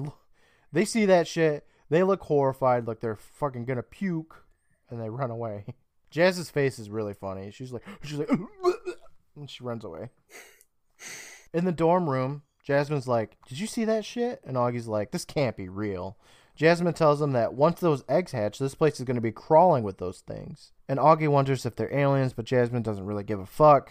[0.72, 1.66] they see that shit.
[1.88, 4.44] They look horrified, like they're fucking gonna puke,
[4.88, 5.64] and they run away.
[6.10, 7.50] Jazz's face is really funny.
[7.50, 8.30] She's like, she's like,
[9.36, 10.10] and she runs away.
[11.52, 15.24] In the dorm room, Jasmine's like, "Did you see that shit?" And Augie's like, "This
[15.24, 16.16] can't be real."
[16.54, 19.82] Jasmine tells him that once those eggs hatch, this place is going to be crawling
[19.82, 20.72] with those things.
[20.88, 23.90] And Augie wonders if they're aliens, but Jasmine doesn't really give a fuck.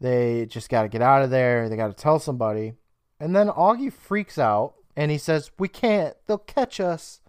[0.00, 1.68] They just got to get out of there.
[1.68, 2.72] They got to tell somebody.
[3.20, 6.16] And then Augie freaks out and he says, We can't.
[6.26, 7.20] They'll catch us.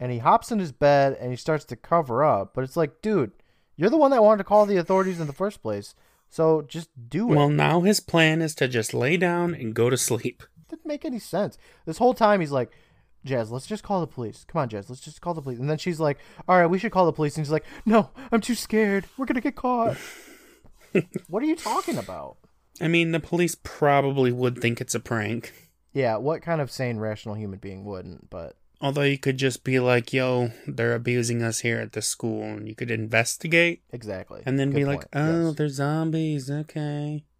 [0.00, 2.54] And he hops in his bed and he starts to cover up.
[2.54, 3.32] But it's like, dude,
[3.76, 5.94] you're the one that wanted to call the authorities in the first place.
[6.30, 7.36] So just do it.
[7.36, 10.42] Well, now his plan is to just lay down and go to sleep.
[10.68, 11.56] didn't make any sense.
[11.86, 12.70] This whole time he's like,
[13.24, 14.44] Jazz, let's just call the police.
[14.46, 15.58] Come on, Jazz, let's just call the police.
[15.58, 17.36] And then she's like, All right, we should call the police.
[17.36, 19.06] And he's like, No, I'm too scared.
[19.16, 19.96] We're gonna get caught.
[21.28, 22.36] what are you talking about?
[22.80, 25.52] I mean, the police probably would think it's a prank.
[25.92, 28.28] Yeah, what kind of sane, rational human being wouldn't?
[28.28, 32.42] But Although you could just be like, yo, they're abusing us here at the school,
[32.42, 34.42] and you could investigate exactly.
[34.44, 35.54] and then Good be like, oh, Yes.
[35.56, 36.50] they're zombies.
[36.50, 37.24] Okay.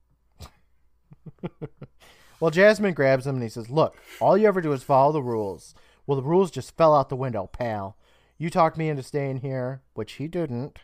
[2.41, 5.23] Well, Jasmine grabs him and he says, Look, all you ever do is follow the
[5.23, 5.75] rules.
[6.07, 7.97] Well, the rules just fell out the window, pal.
[8.37, 10.81] You talked me into staying here, which he didn't.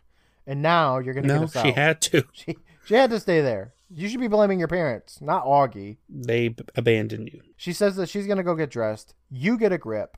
[0.46, 2.24] And now you're going to get No, us she had to.
[2.32, 2.56] She,
[2.86, 3.74] she had to stay there.
[3.90, 5.98] You should be blaming your parents, not Augie.
[6.08, 7.42] They b- abandoned you.
[7.56, 9.14] She says that she's going to go get dressed.
[9.28, 10.16] You get a grip.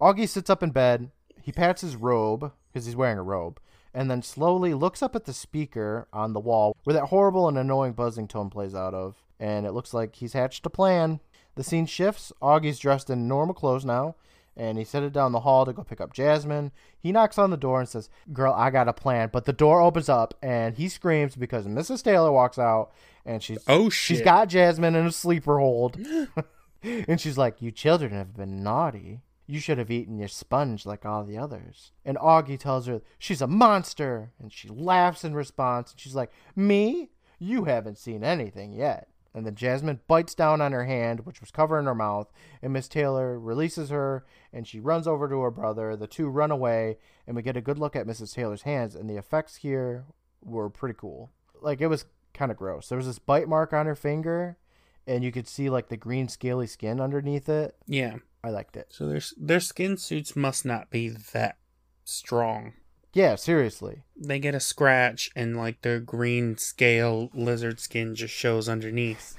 [0.00, 1.10] Augie sits up in bed.
[1.40, 3.60] He pats his robe, because he's wearing a robe,
[3.92, 7.56] and then slowly looks up at the speaker on the wall where that horrible and
[7.56, 9.22] annoying buzzing tone plays out of.
[9.38, 11.20] And it looks like he's hatched a plan.
[11.54, 12.32] The scene shifts.
[12.42, 14.16] Augie's dressed in normal clothes now,
[14.56, 16.72] and he's headed down the hall to go pick up Jasmine.
[16.98, 19.30] He knocks on the door and says, Girl, I got a plan.
[19.32, 22.02] But the door opens up, and he screams because Mrs.
[22.02, 22.90] Taylor walks out,
[23.24, 25.98] and she's Oh, she's got Jasmine in a sleeper hold.
[26.82, 29.20] and she's like, You children have been naughty.
[29.46, 31.92] You should have eaten your sponge like all the others.
[32.04, 34.32] And Augie tells her she's a monster.
[34.40, 35.92] And she laughs in response.
[35.92, 37.10] And she's like, Me?
[37.38, 39.08] You haven't seen anything yet.
[39.34, 42.32] And then Jasmine bites down on her hand, which was covering her mouth.
[42.62, 45.96] And Miss Taylor releases her and she runs over to her brother.
[45.96, 46.98] The two run away.
[47.26, 48.32] And we get a good look at Mrs.
[48.32, 48.94] Taylor's hands.
[48.94, 50.04] And the effects here
[50.42, 51.30] were pretty cool.
[51.60, 52.88] Like, it was kind of gross.
[52.88, 54.58] There was this bite mark on her finger,
[55.06, 57.76] and you could see like the green scaly skin underneath it.
[57.86, 58.16] Yeah.
[58.44, 58.88] I liked it.
[58.90, 61.56] So their their skin suits must not be that
[62.04, 62.74] strong.
[63.14, 64.02] Yeah, seriously.
[64.14, 69.34] They get a scratch and like their green scale lizard skin just shows underneath.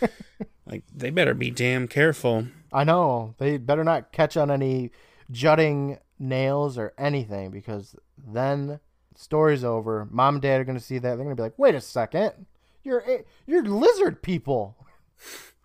[0.66, 2.46] like they better be damn careful.
[2.72, 3.34] I know.
[3.36, 4.92] They better not catch on any
[5.30, 8.80] jutting nails or anything because then
[9.14, 10.08] story's over.
[10.10, 11.16] Mom and dad are going to see that.
[11.16, 12.46] They're going to be like, "Wait a second.
[12.82, 13.04] You're
[13.46, 14.76] you're lizard people."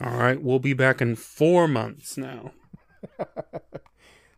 [0.00, 2.52] All right, we'll be back in 4 months now.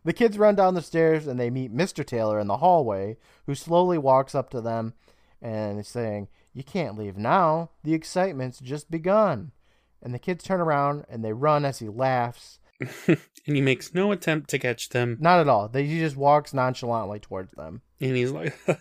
[0.05, 2.05] The kids run down the stairs and they meet Mr.
[2.05, 4.95] Taylor in the hallway, who slowly walks up to them
[5.41, 7.69] and is saying, You can't leave now.
[7.83, 9.51] The excitement's just begun.
[10.01, 12.59] And the kids turn around and they run as he laughs.
[13.07, 15.15] and he makes no attempt to catch them.
[15.21, 15.69] Not at all.
[15.69, 17.81] They, he just walks nonchalantly towards them.
[18.01, 18.57] And he's like,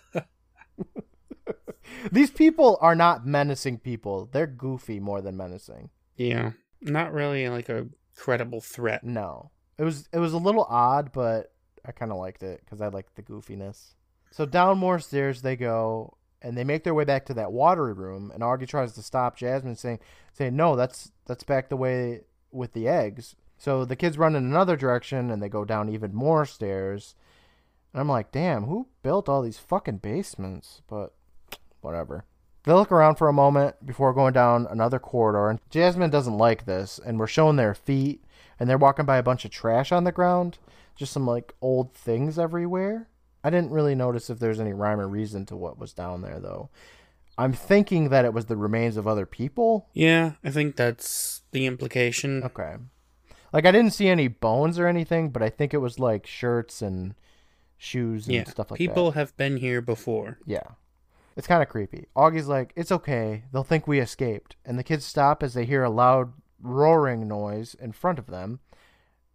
[2.10, 4.28] These people are not menacing people.
[4.32, 5.90] They're goofy more than menacing.
[6.16, 6.52] yeah,
[6.82, 9.04] not really like a credible threat.
[9.04, 9.50] No.
[9.78, 11.52] It was it was a little odd, but
[11.84, 13.94] I kind of liked it because I liked the goofiness.
[14.30, 17.92] So down more stairs they go, and they make their way back to that watery
[17.92, 18.30] room.
[18.32, 20.00] And Augie tries to stop Jasmine, saying,
[20.32, 24.44] "saying No, that's that's back the way with the eggs." So the kids run in
[24.44, 27.14] another direction, and they go down even more stairs.
[27.92, 31.14] And I'm like, "Damn, who built all these fucking basements?" But
[31.80, 32.24] whatever.
[32.64, 36.64] They look around for a moment before going down another corridor, and Jasmine doesn't like
[36.64, 38.24] this, and we're shown their feet,
[38.60, 40.58] and they're walking by a bunch of trash on the ground,
[40.94, 43.08] just some like old things everywhere.
[43.42, 46.38] I didn't really notice if there's any rhyme or reason to what was down there,
[46.38, 46.70] though.
[47.36, 49.88] I'm thinking that it was the remains of other people.
[49.92, 52.44] Yeah, I think that's the implication.
[52.44, 52.76] Okay.
[53.52, 56.80] Like, I didn't see any bones or anything, but I think it was like shirts
[56.80, 57.14] and
[57.76, 59.00] shoes and yeah, stuff like people that.
[59.00, 60.38] People have been here before.
[60.46, 60.62] Yeah.
[61.36, 62.08] It's kind of creepy.
[62.16, 63.44] Augie's like, it's okay.
[63.52, 64.56] They'll think we escaped.
[64.64, 68.60] And the kids stop as they hear a loud roaring noise in front of them.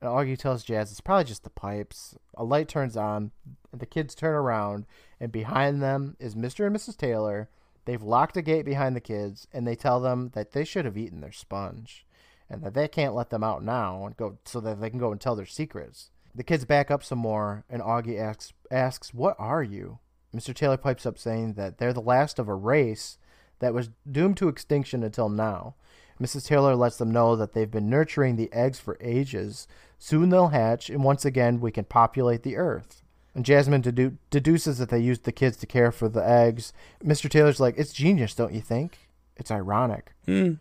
[0.02, 2.16] And Augie tells Jazz it's probably just the pipes.
[2.36, 3.32] A light turns on.
[3.72, 4.86] And the kids turn around.
[5.20, 6.68] And behind them is Mr.
[6.68, 6.98] and Mrs.
[6.98, 7.50] Taylor.
[7.86, 9.48] They've locked a gate behind the kids.
[9.52, 12.06] And they tell them that they should have eaten their sponge.
[12.50, 15.12] And that they can't let them out now and go so that they can go
[15.12, 16.12] and tell their secrets.
[16.34, 17.66] The kids back up some more.
[17.70, 19.98] And Augie asks, asks What are you?
[20.38, 20.54] Mr.
[20.54, 23.18] Taylor pipes up saying that they're the last of a race
[23.60, 25.76] that was doomed to extinction until now.
[26.22, 26.48] Mrs.
[26.48, 29.68] Taylor lets them know that they've been nurturing the eggs for ages.
[30.00, 33.04] Soon they'll hatch, and once again we can populate the earth.
[33.36, 36.74] And Jasmine dedu- deduces that they used the kids to care for the eggs.
[37.04, 37.30] Mr.
[37.30, 38.98] Taylor's like, It's genius, don't you think?
[39.36, 40.14] It's ironic.
[40.26, 40.54] Hmm.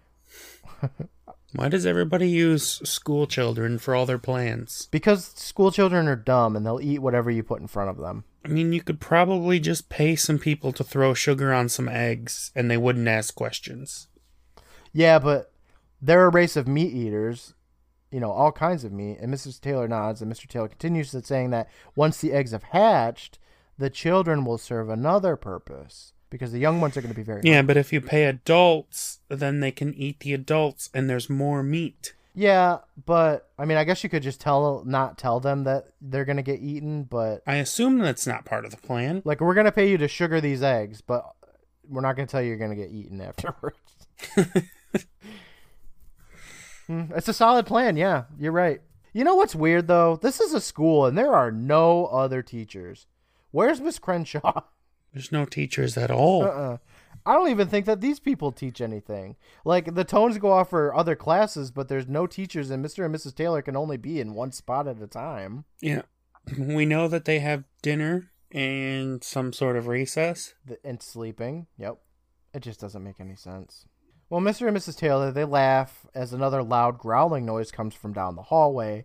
[1.55, 4.89] Why does everybody use school children for all their plans?
[4.91, 8.25] Because school children are dumb and they'll eat whatever you put in front of them.
[8.47, 12.53] I mean, you could probably just pay some people to throw sugar on some eggs
[12.55, 14.07] and they wouldn't ask questions.
[14.93, 15.53] Yeah, but
[16.01, 17.55] they're a race of meat eaters,
[18.11, 19.19] you know, all kinds of meat.
[19.21, 19.61] And Mrs.
[19.61, 20.47] Taylor nods, and Mr.
[20.47, 23.39] Taylor continues to saying that once the eggs have hatched,
[23.77, 27.43] the children will serve another purpose because the young ones are going to be very.
[27.45, 31.63] Yeah, but if you pay adults, then they can eat the adults and there's more
[31.63, 32.15] meat.
[32.39, 36.27] Yeah, but I mean, I guess you could just tell, not tell them that they're
[36.27, 39.23] going to get eaten, but I assume that's not part of the plan.
[39.25, 41.25] like we're going to pay you to sugar these eggs, but
[41.89, 43.79] we're not going to tell you you're going to get eaten afterwards.
[46.87, 47.97] Hmm, it's a solid plan.
[47.97, 48.81] Yeah, you're right.
[49.13, 50.17] You know what's weird though?
[50.23, 53.07] This is a school and there are no other teachers.
[53.51, 54.63] Where's Miss Crenshaw?
[55.13, 56.45] There's no teachers at all.
[56.45, 56.77] Uh-uh.
[57.27, 59.35] I don't even think that these people teach anything.
[59.65, 63.05] Like the tones go off for other classes, but there's no teachers, and Mr.
[63.05, 63.35] and Mrs.
[63.35, 65.65] Taylor can only be in one spot at a time.
[65.81, 66.03] Yeah.
[66.57, 70.55] We know that they have dinner and some sort of recess.
[70.65, 71.67] The, and sleeping.
[71.77, 71.99] Yep.
[72.55, 73.85] It just doesn't make any sense.
[74.31, 74.69] Well, Mr.
[74.69, 74.97] and Mrs.
[74.97, 79.05] Taylor, they laugh as another loud growling noise comes from down the hallway,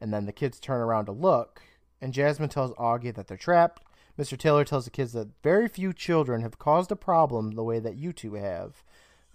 [0.00, 1.62] and then the kids turn around to look,
[2.00, 3.82] and Jasmine tells Augie that they're trapped.
[4.18, 4.38] Mr.
[4.38, 7.96] Taylor tells the kids that very few children have caused a problem the way that
[7.96, 8.82] you two have,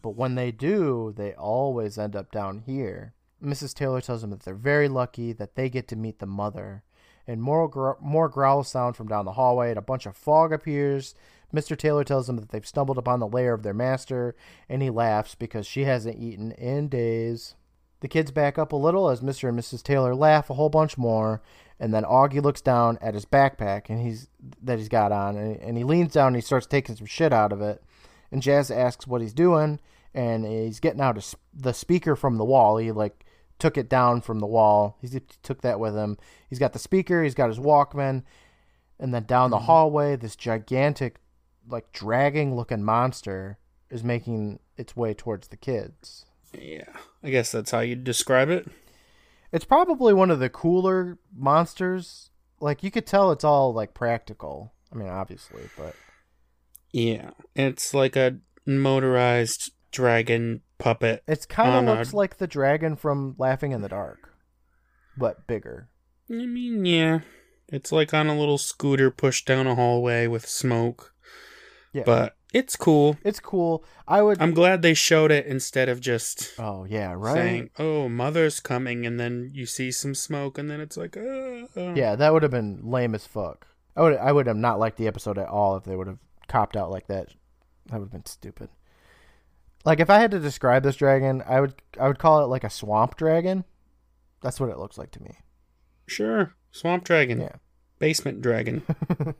[0.01, 3.13] but when they do, they always end up down here.
[3.43, 3.73] Mrs.
[3.73, 6.83] Taylor tells them that they're very lucky that they get to meet the mother.
[7.27, 10.51] And more, gr- more growls sound from down the hallway, and a bunch of fog
[10.51, 11.15] appears.
[11.53, 11.77] Mr.
[11.77, 14.35] Taylor tells them that they've stumbled upon the lair of their master,
[14.69, 17.55] and he laughs because she hasn't eaten in days.
[17.99, 19.49] The kids back up a little as Mr.
[19.49, 19.83] and Mrs.
[19.83, 21.41] Taylor laugh a whole bunch more,
[21.81, 24.29] and then Augie looks down at his backpack and he's
[24.61, 27.33] that he's got on, and, and he leans down and he starts taking some shit
[27.33, 27.83] out of it.
[28.31, 29.79] And Jazz asks what he's doing,
[30.13, 32.77] and he's getting out a s the speaker from the wall.
[32.77, 33.25] He like
[33.57, 34.95] took it down from the wall.
[35.01, 35.09] He
[35.41, 36.19] took that with him.
[36.47, 37.23] He's got the speaker.
[37.23, 38.23] He's got his Walkman,
[38.99, 39.65] and then down the mm-hmm.
[39.65, 41.19] hallway, this gigantic,
[41.67, 43.57] like dragging looking monster
[43.89, 46.25] is making its way towards the kids.
[46.53, 48.67] Yeah, I guess that's how you'd describe it.
[49.51, 52.29] It's probably one of the cooler monsters.
[52.59, 54.73] Like you could tell it's all like practical.
[54.91, 55.95] I mean, obviously, but
[56.91, 61.23] Yeah, it's like a motorized dragon puppet.
[61.27, 64.29] It kind of a- looks like the dragon from Laughing in the Dark,
[65.17, 65.89] but bigger.
[66.29, 67.19] I mean, yeah,
[67.67, 71.13] it's like on a little scooter pushed down a hallway with smoke.
[71.93, 72.03] Yeah.
[72.05, 73.17] But it's cool.
[73.23, 73.83] It's cool.
[74.07, 74.41] I would.
[74.41, 77.33] I'm glad they showed it instead of just oh yeah, right.
[77.33, 81.65] saying, "Oh, mother's coming," and then you see some smoke, and then it's like, uh,
[81.77, 81.93] uh.
[81.95, 83.67] Yeah, that would have been lame as fuck.
[83.95, 84.17] I would.
[84.17, 86.91] I would have not liked the episode at all if they would have copped out
[86.91, 87.29] like that.
[87.87, 88.69] That would have been stupid.
[89.83, 91.75] Like if I had to describe this dragon, I would.
[91.99, 93.63] I would call it like a swamp dragon.
[94.41, 95.37] That's what it looks like to me.
[96.07, 97.55] sure, swamp dragon, Yeah.
[97.99, 98.83] basement dragon.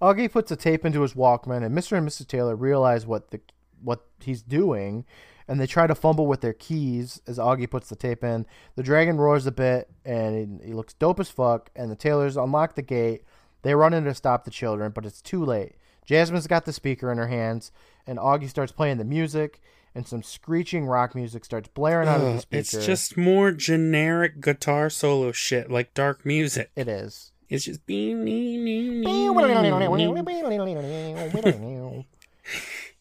[0.00, 1.96] Augie puts a tape into his Walkman, and Mr.
[1.96, 2.26] and Mrs.
[2.26, 3.40] Taylor realize what the
[3.82, 5.04] what he's doing,
[5.46, 8.46] and they try to fumble with their keys as Augie puts the tape in.
[8.76, 11.70] The dragon roars a bit, and he, he looks dope as fuck.
[11.76, 13.22] And the Taylors unlock the gate.
[13.62, 15.76] They run in to stop the children, but it's too late.
[16.04, 17.70] Jasmine's got the speaker in her hands,
[18.06, 19.60] and Augie starts playing the music,
[19.94, 22.60] and some screeching rock music starts blaring out of the speaker.
[22.60, 26.70] it's just more generic guitar solo shit like dark music.
[26.76, 27.32] it is.
[27.48, 27.86] It's just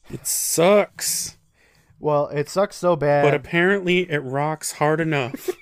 [0.10, 1.38] it sucks.
[2.00, 3.24] Well, it sucks so bad.
[3.24, 5.50] But apparently it rocks hard enough.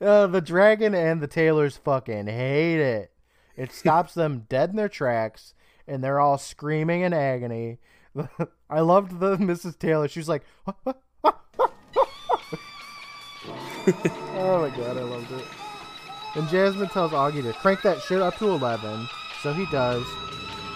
[0.00, 3.12] Uh, the dragon and the Taylors fucking hate it.
[3.56, 5.54] It stops them dead in their tracks,
[5.86, 7.78] and they're all screaming in agony.
[8.70, 9.78] I loved the Mrs.
[9.78, 10.08] Taylor.
[10.08, 10.94] She was like, "Oh
[14.62, 15.44] my god, I loved it."
[16.36, 19.08] And Jasmine tells Augie to crank that shit up to eleven,
[19.42, 20.04] so he does,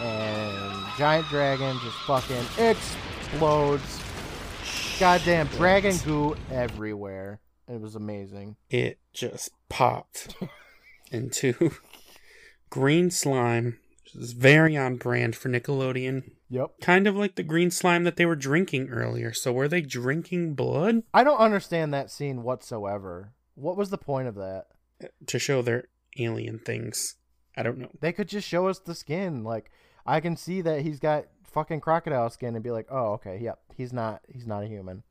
[0.01, 4.01] and giant dragon just fucking explodes.
[4.99, 7.41] Goddamn dragon goo everywhere.
[7.69, 8.57] It was amazing.
[8.69, 10.35] it just popped
[11.13, 11.73] into
[12.71, 16.33] green slime, which is very on brand for Nickelodeon.
[16.49, 16.81] Yep.
[16.81, 19.33] Kind of like the green slime that they were drinking earlier.
[19.33, 23.33] So were they drinking blood I don't understand that scene whatsoever.
[23.55, 24.67] What was the point of that?
[25.27, 25.85] To show their
[26.19, 27.17] alien things?
[27.57, 27.91] I don't know.
[28.01, 29.45] They could just show us the skin.
[29.45, 29.71] Like
[30.07, 33.61] I can see that he's got fucking crocodile skin and be like, "Oh, okay, yep,
[33.77, 35.03] he's not he's not a human.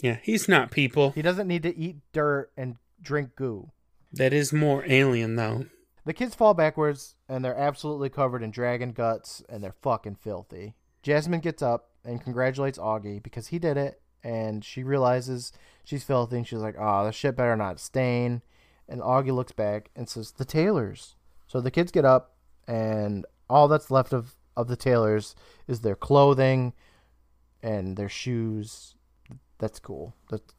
[0.00, 1.10] Yeah, he's not people.
[1.10, 3.70] He doesn't need to eat dirt and drink goo."
[4.12, 5.66] That is more alien though.
[6.04, 10.76] The kids fall backwards and they're absolutely covered in dragon guts and they're fucking filthy.
[11.02, 15.52] Jasmine gets up and congratulates Augie because he did it and she realizes
[15.84, 18.42] she's filthy and she's like, ah, "Oh, the shit better not stain."
[18.88, 21.16] And Augie looks back and says, "The Taylors.
[21.46, 25.34] So the kids get up and all that's left of of the Taylors
[25.68, 26.72] is their clothing
[27.62, 28.94] and their shoes.
[29.58, 30.14] That's cool.
[30.30, 30.52] That's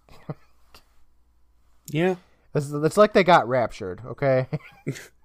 [1.89, 2.15] Yeah.
[2.53, 4.47] it's, like they got raptured, okay?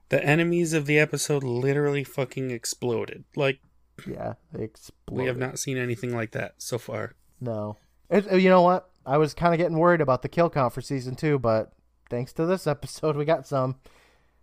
[0.08, 3.24] The enemies of the episode literally fucking exploded.
[3.34, 3.60] Like
[4.06, 5.22] yeah, they exploded.
[5.22, 7.14] we have not seen anything like that so far.
[7.40, 7.78] No.
[8.10, 8.90] It, you know what?
[9.06, 11.72] I was kind of getting worried about the kill count for season two, but
[12.12, 13.76] thanks to this episode, we got some.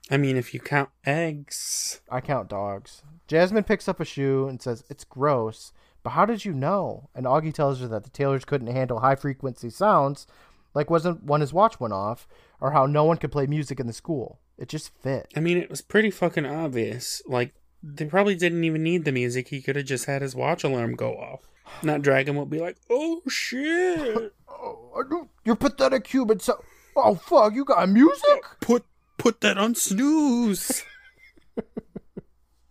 [0.10, 3.04] I mean, if you count eggs, I count dogs.
[3.28, 7.10] Jasmine picks up a shoe and says, It's gross, but how did you know?
[7.14, 10.26] And Augie tells her that the Taylors couldn't handle high frequency sounds,
[10.74, 12.28] like wasn't when his watch went off,
[12.60, 14.40] or how no one could play music in the school.
[14.58, 15.32] It just fit.
[15.36, 17.22] I mean, it was pretty fucking obvious.
[17.28, 17.54] Like,
[17.84, 19.50] they probably didn't even need the music.
[19.50, 21.42] He could have just had his watch alarm go off.
[21.84, 24.34] Not Dragon will be like, oh shit.
[24.62, 26.40] Oh, you're pathetic human.
[26.42, 26.62] So,
[27.04, 28.44] oh fuck, you got music?
[28.62, 28.86] put
[29.18, 30.84] put that on snooze.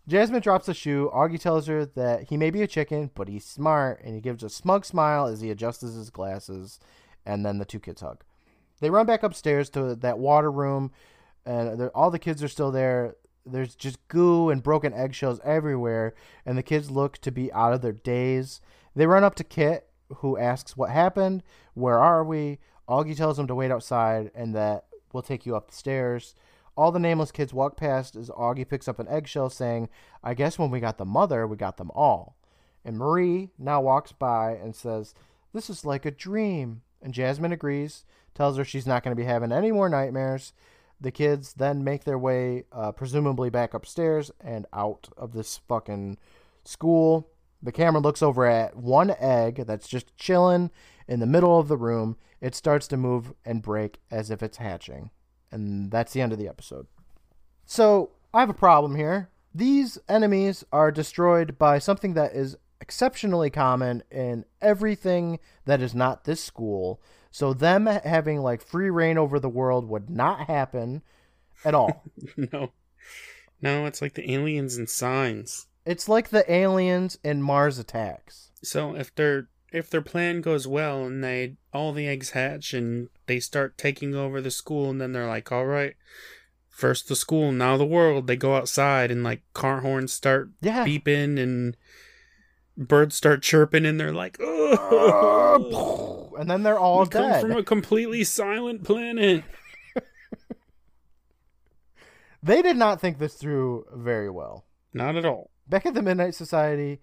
[0.09, 1.11] Jasmine drops a shoe.
[1.15, 4.43] Augie tells her that he may be a chicken, but he's smart, and he gives
[4.43, 6.81] a smug smile as he adjusts his glasses,
[7.27, 8.25] and then the two kids hug.
[8.81, 10.93] They run back upstairs to that water room,
[11.45, 13.17] and all the kids are still there.
[13.45, 16.15] There's just goo and broken eggshells everywhere,
[16.47, 18.63] and the kids look to be out of their daze.
[18.95, 21.43] They run up to Kit, who asks what happened,
[21.75, 22.59] where are we?
[22.89, 26.35] Augie tells them to wait outside and that we'll take you up the stairs.
[26.77, 29.89] All the nameless kids walk past as Augie picks up an eggshell, saying,
[30.23, 32.37] I guess when we got the mother, we got them all.
[32.85, 35.13] And Marie now walks by and says,
[35.53, 36.83] This is like a dream.
[37.03, 40.53] And Jasmine agrees, tells her she's not going to be having any more nightmares.
[41.01, 46.19] The kids then make their way, uh, presumably back upstairs and out of this fucking
[46.65, 47.29] school.
[47.63, 50.71] The camera looks over at one egg that's just chilling
[51.09, 52.17] in the middle of the room.
[52.41, 55.11] It starts to move and break as if it's hatching.
[55.51, 56.87] And that's the end of the episode.
[57.65, 59.31] So, I have a problem here.
[59.55, 66.25] These enemies are destroyed by something that is exceptionally common in everything that is not
[66.25, 67.01] this school.
[67.31, 71.03] So, them having like free reign over the world would not happen
[71.65, 72.05] at all.
[72.37, 72.73] no.
[73.61, 75.67] No, it's like the aliens and signs.
[75.89, 78.51] It's like the aliens in Mars Attacks.
[78.63, 83.09] So if their if their plan goes well and they all the eggs hatch and
[83.27, 85.95] they start taking over the school and then they're like, all right,
[86.69, 88.27] first the school, now the world.
[88.27, 90.85] They go outside and like car horns start Yeah.
[90.85, 91.77] beeping and
[92.77, 97.63] birds start chirping and they're like, oh, and then they're all we come from a
[97.63, 99.45] completely silent planet.
[102.43, 104.65] They did not think this through very well.
[104.95, 105.51] Not at all.
[105.69, 107.01] Back at the Midnight Society,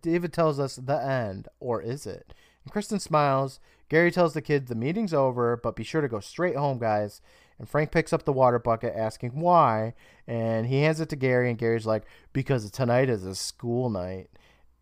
[0.00, 2.32] David tells us the end, or is it?
[2.64, 3.60] And Kristen smiles.
[3.88, 7.20] Gary tells the kids the meeting's over, but be sure to go straight home, guys.
[7.58, 9.94] And Frank picks up the water bucket, asking why,
[10.26, 14.30] and he hands it to Gary, and Gary's like, "Because tonight is a school night."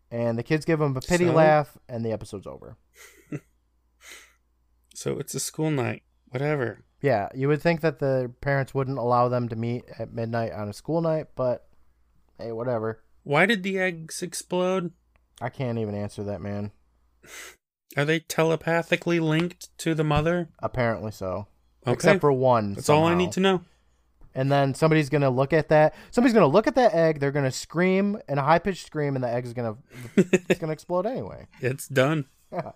[0.09, 1.33] And the kids give him a pity So?
[1.33, 2.77] laugh, and the episode's over.
[4.95, 6.03] So it's a school night.
[6.29, 6.83] Whatever.
[7.01, 10.69] Yeah, you would think that the parents wouldn't allow them to meet at midnight on
[10.69, 11.67] a school night, but
[12.37, 13.02] hey, whatever.
[13.23, 14.91] Why did the eggs explode?
[15.41, 16.71] I can't even answer that, man.
[17.95, 20.49] Are they telepathically linked to the mother?
[20.59, 21.47] Apparently so.
[21.85, 21.93] Okay.
[21.93, 22.73] Except for one.
[22.73, 23.61] That's all I need to know.
[24.35, 25.93] And then somebody's gonna look at that.
[26.11, 27.19] Somebody's gonna look at that egg.
[27.19, 29.77] They're gonna scream in a high pitched scream, and the egg's gonna
[30.15, 31.47] it's gonna explode anyway.
[31.61, 32.25] It's done.
[32.51, 32.71] Yeah.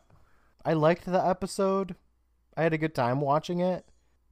[0.64, 1.96] I liked the episode.
[2.56, 3.86] I had a good time watching it,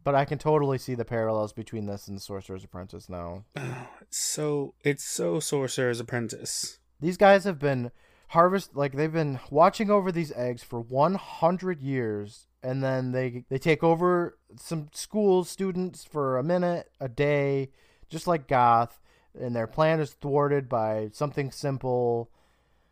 [0.06, 3.44] but I can totally see the parallels between this and Sorcerer's Apprentice now.
[3.58, 6.78] Oh, it's so it's so Sorcerer's Apprentice.
[7.02, 7.92] These guys have been
[8.30, 13.58] harvest like they've been watching over these eggs for 100 years and then they they
[13.58, 17.72] take over some school students for a minute, a day,
[18.08, 19.02] just like Goth,
[19.38, 22.30] and their plan is thwarted by something simple.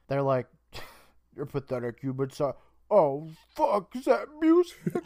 [0.08, 0.48] They're like
[1.36, 2.56] you're pathetic, you but so
[2.96, 3.96] Oh fuck!
[3.96, 4.78] Is that music?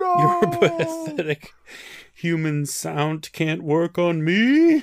[0.00, 0.16] No.
[0.18, 1.52] Your pathetic
[2.12, 4.82] human sound can't work on me.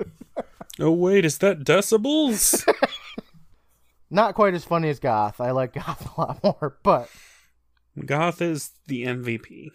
[0.78, 2.62] oh wait, is that decibels?
[4.10, 5.40] Not quite as funny as Goth.
[5.40, 7.08] I like Goth a lot more, but
[8.04, 9.70] Goth is the MVP.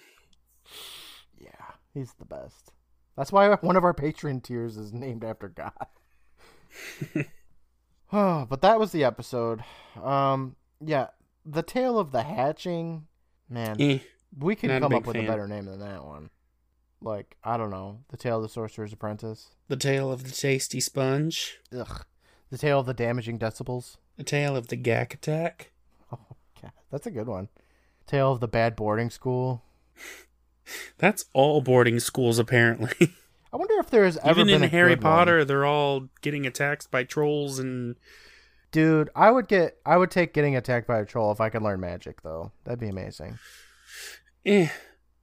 [1.40, 1.50] yeah,
[1.96, 2.72] he's the best.
[3.18, 5.90] That's why one of our Patreon tiers is named after Goth.
[8.14, 9.64] oh, but that was the episode.
[10.02, 11.08] Um, yeah,
[11.46, 13.08] the tale of the hatching.
[13.50, 14.00] Man, Eh,
[14.38, 16.30] we can come up with a better name than that one.
[17.02, 19.50] Like I don't know, the tale of the sorcerer's apprentice.
[19.68, 21.58] the tale of the tasty sponge.
[21.78, 22.06] Ugh,
[22.50, 23.98] the tale of the damaging decibels.
[24.18, 25.72] The tale of the gack attack.
[26.14, 26.20] Oh,
[26.62, 27.48] God, that's a good one.
[28.06, 29.64] Tale of the bad boarding school.
[30.98, 33.14] That's all boarding schools apparently.
[33.54, 35.12] I wonder if there has ever Even been in a Harry good one.
[35.12, 37.96] Potter, they're all getting attacked by trolls and
[38.72, 41.62] Dude, I would get I would take getting attacked by a troll if I could
[41.62, 42.52] learn magic though.
[42.64, 43.38] That'd be amazing.
[44.46, 44.68] eh.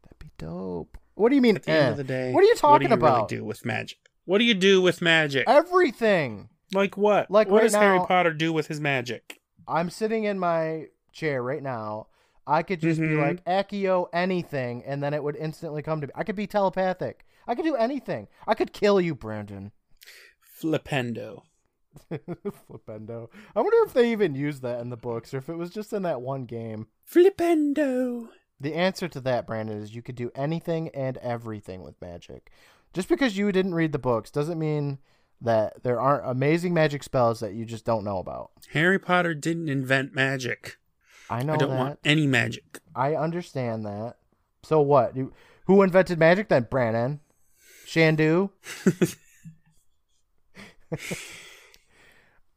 [0.03, 0.99] That'd be dope.
[1.15, 1.57] What do you mean?
[1.57, 1.91] At the end eh?
[1.91, 3.31] of the day, What are you talking what do you about?
[3.31, 3.99] Really do with magic?
[4.27, 5.45] What do you do with magic?
[5.49, 6.51] Everything.
[6.75, 7.31] like what?
[7.31, 9.41] like what right does Harry Potter do with his magic?
[9.67, 12.09] I'm sitting in my chair right now.
[12.47, 13.21] I could just be Mhm.
[13.21, 16.13] like Accio anything, and then it would instantly come to me.
[16.15, 17.27] I could be telepathic.
[17.47, 18.29] I could do anything.
[18.47, 19.73] I could kill you, Brandon.
[20.61, 21.43] Flipendo.
[22.11, 23.29] Flipendo.
[23.55, 25.93] I wonder if they even used that in the books, or if it was just
[25.93, 26.87] in that one game.
[27.11, 28.29] Flipendo.
[28.61, 32.51] The answer to that, Brandon, is you could do anything and everything with magic.
[32.93, 34.99] Just because you didn't read the books doesn't mean
[35.41, 38.51] that there aren't amazing magic spells that you just don't know about.
[38.73, 40.79] Harry Potter didn't invent magic.
[41.31, 41.79] I know I don't that.
[41.79, 42.81] want any magic.
[42.95, 44.15] I understand that.
[44.63, 45.15] So what?
[45.67, 47.21] Who invented magic then, Brandon?
[47.87, 48.51] Shandu?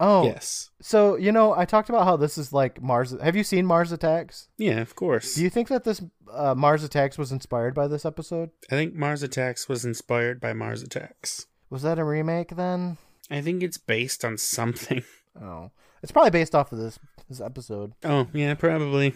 [0.02, 0.70] oh, Yes.
[0.82, 3.16] so you know, I talked about how this is like Mars.
[3.22, 4.50] Have you seen Mars Attacks?
[4.58, 5.36] Yeah, of course.
[5.36, 6.02] Do you think that this
[6.34, 8.50] uh, Mars Attacks was inspired by this episode?
[8.70, 11.46] I think Mars Attacks was inspired by Mars Attacks.
[11.70, 12.98] Was that a remake then?
[13.30, 15.04] I think it's based on something.
[15.42, 15.72] Oh,
[16.04, 17.00] it's probably based off of this
[17.30, 17.94] this episode.
[18.04, 19.14] Oh, yeah, probably.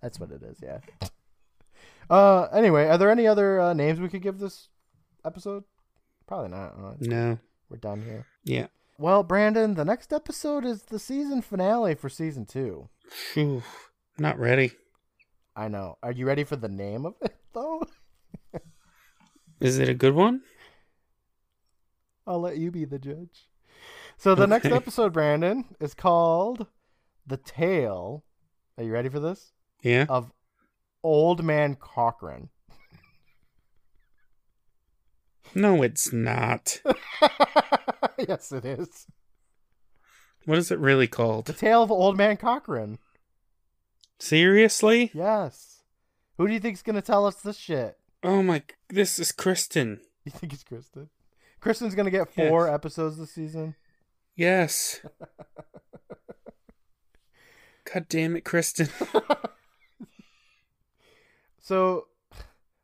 [0.00, 0.56] That's what it is.
[0.62, 0.78] Yeah.
[2.08, 2.44] Uh.
[2.52, 4.68] Anyway, are there any other uh, names we could give this
[5.26, 5.64] episode?
[6.26, 7.00] Probably not.
[7.02, 7.38] No.
[7.68, 8.26] we're done here.
[8.44, 8.68] Yeah.
[9.00, 12.90] Well, Brandon, the next episode is the season finale for season two.
[13.08, 13.62] Phew.
[14.18, 14.72] Not ready.
[15.56, 15.96] I know.
[16.02, 17.82] Are you ready for the name of it though?
[19.58, 20.42] Is it a good one?
[22.26, 23.48] I'll let you be the judge.
[24.18, 26.66] So the next episode, Brandon, is called
[27.26, 28.22] "The Tale."
[28.76, 29.52] Are you ready for this?
[29.82, 30.04] Yeah.
[30.10, 30.30] Of
[31.02, 32.50] Old Man Cochrane.
[35.54, 36.82] No, it's not.
[38.28, 39.06] yes, it is.
[40.46, 41.46] What is it really called?
[41.46, 41.52] The?
[41.52, 42.98] Tale of Old Man Cochrane.
[44.18, 45.10] Seriously?
[45.14, 45.82] Yes.
[46.38, 47.98] Who do you think's gonna tell us this shit?
[48.22, 48.62] Oh my.
[48.88, 50.00] This is Kristen.
[50.24, 51.08] You think it's Kristen?
[51.60, 52.74] Kristen's gonna get four Yes.
[52.74, 53.74] episodes this season.
[54.36, 55.00] Yes.
[57.92, 58.88] God damn it, Kristen.
[61.62, 62.08] So,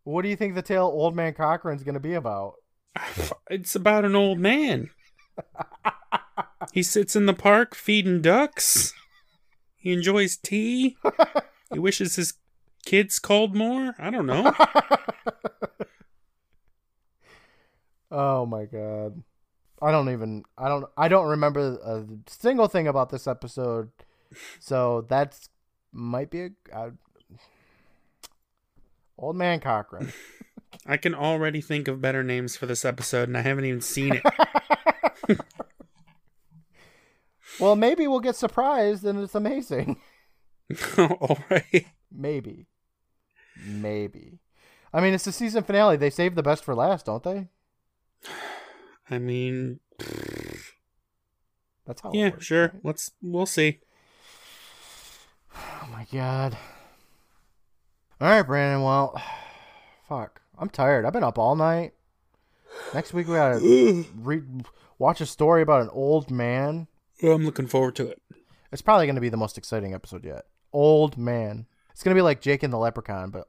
[0.05, 2.55] what do you think the tale Old Man Cochrane's gonna be about?
[3.51, 4.91] It's about an old man.
[6.73, 8.93] He sits in the park feeding ducks.
[9.77, 10.97] He enjoys tea.
[11.73, 12.35] He wishes his
[12.85, 13.95] kids called more.
[13.99, 14.53] I don't know.
[18.11, 19.23] oh my god.
[19.81, 23.91] I don't even I don't I don't remember a single thing about this episode.
[24.59, 25.49] So that's
[25.93, 26.91] might be a uh,
[29.19, 30.13] Old Man Cochrane.
[30.87, 34.15] I can already think of better names for this episode, and I haven't even seen
[34.15, 34.23] it.
[37.61, 40.01] well, maybe we'll get surprised and it's amazing.
[40.99, 41.87] All right.
[42.11, 42.67] Maybe.
[43.65, 44.41] Maybe.
[44.93, 45.97] I mean, it's the season finale.
[45.97, 47.49] They save the best for last, don't they?
[49.11, 49.79] I mean,
[51.87, 52.11] That's how.
[52.13, 52.63] yeah, works, sure.
[52.63, 52.81] right?
[52.83, 53.81] Let's we'll see.
[55.59, 56.57] Oh my god.
[58.21, 58.83] All right, Brandon.
[58.83, 59.19] Well,
[60.09, 60.43] fuck.
[60.59, 61.05] I'm tired.
[61.07, 61.93] I've been up all night.
[62.93, 63.59] Next week we gotta
[64.17, 64.67] read,
[64.99, 66.89] watch a story about an old man.
[67.23, 68.21] Well, I'm looking forward to it.
[68.73, 70.45] It's probably gonna be the most exciting episode yet.
[70.73, 71.67] Old man.
[71.93, 73.49] It's gonna be like Jake and the Leprechaun, but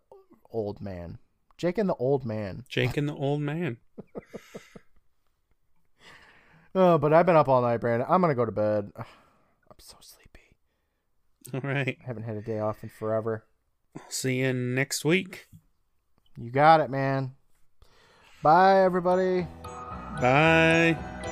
[0.52, 1.18] old man.
[1.58, 2.64] Jake and the old man.
[2.70, 3.78] Jake and the old man.
[6.80, 8.08] Oh, but I've been up all night, Brandon.
[8.08, 8.92] I'm gonna go to bed.
[8.98, 10.54] I'm so sleepy.
[11.52, 11.98] All right.
[12.00, 13.46] I haven't had a day off in forever.
[14.10, 15.48] See you next week.
[16.38, 17.32] You got it, man.
[18.44, 19.48] Bye, everybody.
[20.22, 21.27] Bye.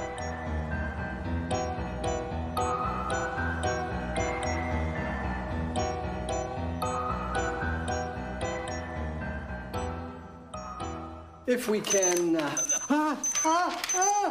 [11.55, 12.35] If we can.
[12.35, 12.57] Uh,
[12.89, 14.25] ah, ah, ah.